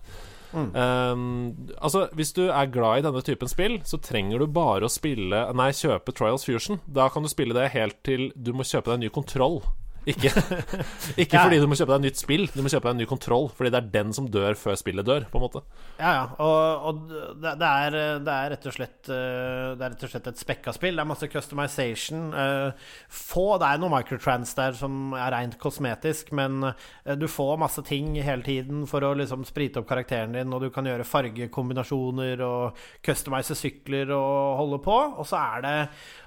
[0.51, 4.91] Um, altså, hvis du er glad i denne typen spill, så trenger du bare å
[4.91, 6.82] spille Nei, kjøpe Trials Fusion.
[6.86, 9.62] Da kan du spille det helt til du må kjøpe deg en ny kontroll.
[10.10, 10.32] Ikke,
[11.22, 11.43] ikke Ja.
[11.45, 13.49] fordi du må kjøpe deg et nytt spill, du må kjøpe deg en ny kontroll.
[13.54, 15.62] Fordi det er den som dør før spillet dør, på en måte.
[15.99, 16.24] Ja, ja.
[16.41, 17.02] Og, og
[17.43, 20.74] det, er, det er rett og slett eh, Det er rett og slett et spekka
[20.74, 20.97] spill.
[20.97, 22.24] Det er masse customization.
[22.34, 27.60] eh, Få Det er noe microtrans der som er rent kosmetisk, men eh, du får
[27.62, 31.06] masse ting hele tiden for å liksom sprite opp karakteren din, og du kan gjøre
[31.08, 34.97] fargekombinasjoner og customize sykler og holde på.
[35.22, 35.78] Og så er det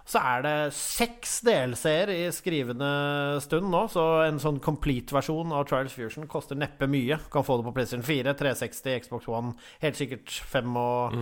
[0.05, 2.89] så er det seks DLC-er i skrivende
[3.41, 7.19] stund nå, så en sånn complete-versjon av Trials Fusion koster neppe mye.
[7.33, 9.55] Kan få det på PlayStation 4, 360, Xbox One,
[9.85, 11.17] helt sikkert 5 og,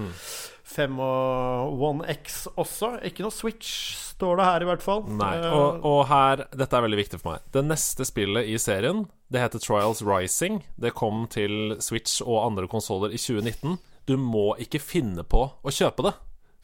[0.74, 2.94] 5 og One X også.
[3.08, 3.72] Ikke noe Switch,
[4.12, 5.04] står det her i hvert fall.
[5.18, 7.46] Nei, Eh, og, og her Dette er veldig viktig for meg.
[7.54, 10.60] Det neste spillet i serien, det heter Trials Rising.
[10.76, 13.78] Det kom til Switch og andre konsoller i 2019.
[14.06, 16.14] Du må ikke finne på å kjøpe det.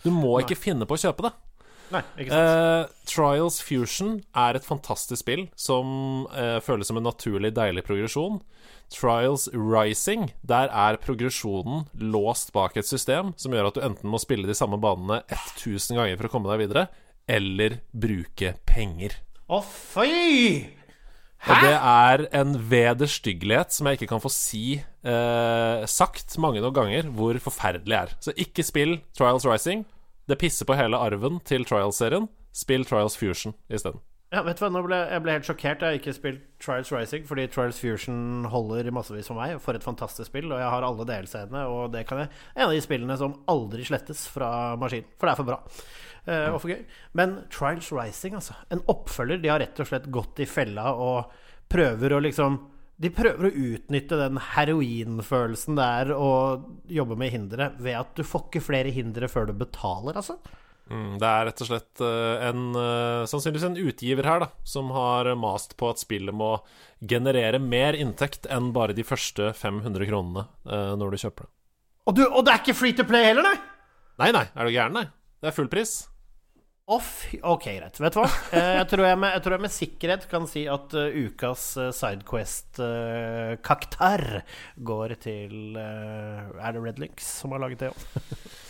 [0.04, 1.32] Du må ikke finne på å kjøpe det.
[1.94, 2.48] Nei, ikke sant.
[2.48, 8.40] Uh, Trials Fusion er et fantastisk spill som uh, føles som en naturlig, deilig progresjon.
[8.92, 14.20] Trials Rising, der er progresjonen låst bak et system som gjør at du enten må
[14.20, 16.88] spille de samme banene 1000 ganger for å komme deg videre,
[17.28, 19.20] eller bruke penger.
[19.48, 20.78] Å, fy!
[21.46, 26.74] Og det er en vederstyggelighet som jeg ikke kan få si eh, sagt mange nok
[26.80, 28.14] ganger hvor forferdelig er.
[28.24, 29.84] Så ikke spill Trials Rising.
[30.28, 32.28] Det pisser på hele arven til Trials-serien.
[32.52, 34.02] Spill Trials Fusion isteden.
[34.28, 35.80] Ja, vet du hva, nå ble, Jeg ble helt sjokkert.
[35.80, 39.54] Jeg har ikke spilt Trials Rising fordi Trials Fusion holder massevis for meg.
[39.64, 41.64] For et fantastisk spill, og jeg har alle delscenene.
[41.72, 44.50] Og det kan jeg en av de spillene som aldri slettes fra
[44.80, 45.58] maskinen, for det er for bra.
[46.28, 46.82] Uh, og for gøy.
[47.16, 48.58] Men Trials Rising, altså.
[48.74, 49.40] En oppfølger.
[49.40, 51.32] De har rett og slett gått i fella og
[51.72, 52.60] prøver å liksom
[52.98, 56.30] de prøver å utnytte den heroinfølelsen det er å
[56.90, 60.38] jobbe med hindre, ved at du får ikke flere hindre før du betaler, altså.
[60.88, 64.88] Mm, det er rett og slett eh, en eh, sannsynligvis en utgiver her da som
[64.94, 66.54] har mast på at spillet må
[67.04, 71.52] generere mer inntekt enn bare de første 500 kronene eh, når du kjøper det.
[72.08, 73.58] Og, du, og det er ikke free to play heller, nei!
[74.18, 75.04] Nei, nei, er du gæren, nei?
[75.38, 76.00] Det er full pris.
[77.04, 77.98] Fy Ok, greit.
[78.00, 78.28] Vet du hva?
[78.56, 81.76] Eh, Jeg tror jeg med, jeg tror jeg med sikkerhet kan si at uh, ukas
[81.76, 84.24] uh, Sidequest-kaktar
[84.88, 88.00] går til uh, Er det Red Links som har laget det òg?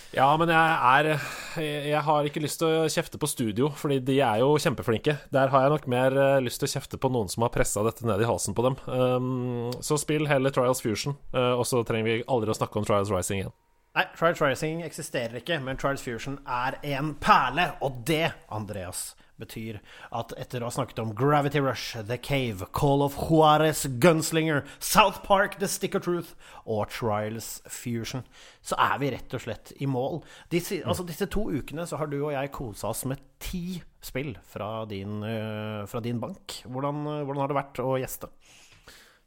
[0.09, 1.21] Ja, men jeg er
[1.61, 5.19] jeg, har ikke lyst til å kjefte på studio, fordi de er jo kjempeflinke.
[5.35, 7.85] Der har jeg nok mer eh, lyst til å kjefte på noen som har pressa
[7.85, 8.77] dette ned i halsen på dem.
[8.89, 12.87] Um, så spill heller Trials Fusion, eh, og så trenger vi aldri å snakke om
[12.89, 13.53] Trials Rising igjen.
[13.97, 17.71] Nei, Trials Rising eksisterer ikke, men Trials Fusion er en perle.
[17.83, 19.79] Og det, Andreas, betyr
[20.15, 25.23] at etter å ha snakket om Gravity Rush, The Cave, Call of Juarez, Gunslinger, South
[25.25, 26.35] Park, The Stick of Truth
[26.67, 28.27] og Trials Fusion,
[28.61, 30.21] så er vi rett og slett i mål.
[30.53, 34.35] Disse, altså, disse to ukene så har du og jeg kosa oss med ti spill
[34.47, 36.61] fra din, øh, fra din bank.
[36.67, 38.31] Hvordan, øh, hvordan har det vært å gjeste?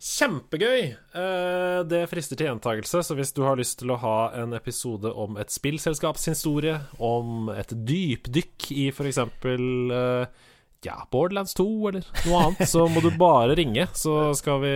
[0.02, 0.96] Kjempegøy!
[1.14, 5.12] Eh, det frister til gjentakelse, så hvis du har lyst til å ha en episode
[5.14, 9.20] om et spillselskaps historie, om et dypdykk i f.eks.
[10.82, 14.72] Ja, Borderlands 2 eller noe annet, så må du bare ringe, så skal vi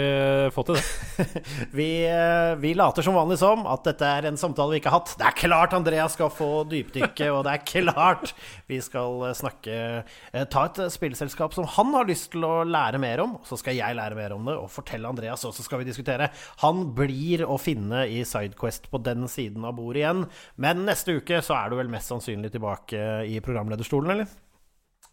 [0.54, 0.84] få til det.
[1.80, 5.00] Vi, eh, vi later som vanlig som at dette er en samtale vi ikke har
[5.00, 5.16] hatt.
[5.18, 8.36] Det er klart Andreas skal få dypdykke, og det er klart
[8.70, 13.02] vi skal eh, snakke eh, Ta et spillselskap som han har lyst til å lære
[13.02, 15.82] mer om, så skal jeg lære mer om det og fortelle Andreas, og så skal
[15.82, 16.30] vi diskutere.
[16.62, 20.26] Han blir å finne i Sidequest på den siden av bordet igjen,
[20.62, 24.45] men neste uke så er du vel mest sannsynlig tilbake i programlederstolen, eller?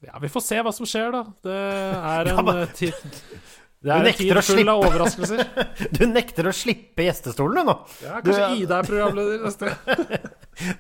[0.03, 1.25] Ja, vi får se hva som skjer, da.
[1.47, 1.59] Det
[2.03, 2.95] er en men- eh, tid
[3.83, 5.41] Det er en tid full av overraskelser.
[5.99, 7.75] Du nekter å slippe gjestestolen, du, nå.
[8.05, 9.73] Ja, Du- kanskje Ida er programleder neste.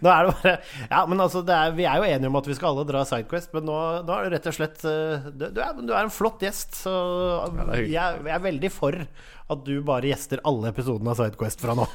[0.04, 0.52] Nå er det bare
[0.92, 3.02] Ja, men altså, det er, vi er jo enige om at vi skal alle dra
[3.08, 6.04] Sidequest, men nå, nå er det rett og slett eh, du, du, er, du er
[6.06, 6.92] en flott gjest, så
[7.72, 7.90] er jeg,
[8.22, 11.88] jeg er veldig for at du bare gjester alle episodene av Sidequest fra nå.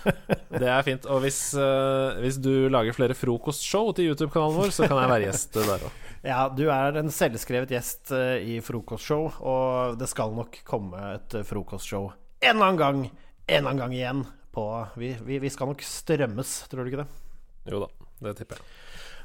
[0.52, 1.08] Det er fint.
[1.08, 5.30] Og hvis, uh, hvis du lager flere frokostshow til YouTube-kanalen vår, så kan jeg være
[5.32, 6.04] gjest der òg.
[6.28, 11.38] Ja, du er en selvskrevet gjest eh, i frokostshow, og det skal nok komme et
[11.40, 13.00] eh, frokostshow en eller annen gang,
[13.48, 14.26] en eller annen gang igjen.
[14.52, 17.10] På, vi, vi, vi skal nok strømmes, tror du ikke det?
[17.72, 17.90] Jo da,
[18.26, 18.76] det tipper jeg.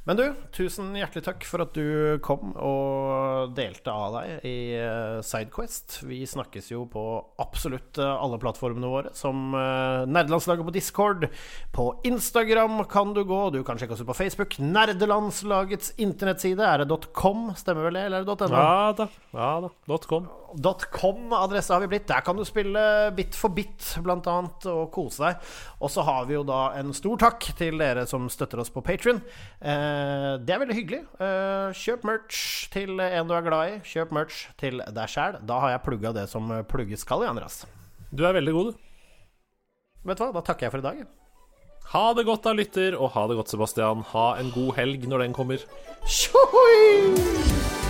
[0.02, 5.20] Men du, tusen hjertelig takk for at du kom og delte av deg i eh,
[5.22, 6.00] Sidequest.
[6.08, 7.04] Vi snakkes jo på
[7.38, 11.28] absolutt eh, alle plattformene våre, som eh, Nerdelandslaget på Discord.
[11.70, 14.56] På Instagram kan du gå, du kan sjekke oss ut på Facebook.
[14.58, 18.58] Nerdelandslagets internettside, er det .com, stemmer vel det, eller er det .no?
[18.58, 19.08] Ja da.
[19.38, 20.00] Ja da.
[20.10, 20.26] .com.
[20.98, 22.10] .com-adresse har vi blitt.
[22.10, 22.82] Der kan du spille
[23.14, 25.54] Bit for bit, blant annet, og kose deg.
[25.78, 28.82] Og så har vi jo da en stor takk til dere som støtter oss på
[28.84, 29.22] Patrion.
[29.62, 29.91] Eh, eh,
[30.42, 31.00] det er veldig hyggelig.
[31.22, 33.80] Eh, kjøp merch til en du er glad i.
[33.86, 35.40] Kjøp merch til deg sjæl.
[35.48, 37.62] Da har jeg plugga det som plugges skal, Andreas.
[38.12, 38.88] Du er veldig god, du.
[40.08, 41.04] Vet du hva, da takker jeg for i dag.
[41.92, 44.02] Ha det godt da, lytter, og ha det godt, Sebastian.
[44.14, 45.64] Ha en god helg når den kommer.
[46.08, 47.81] Tjohoi!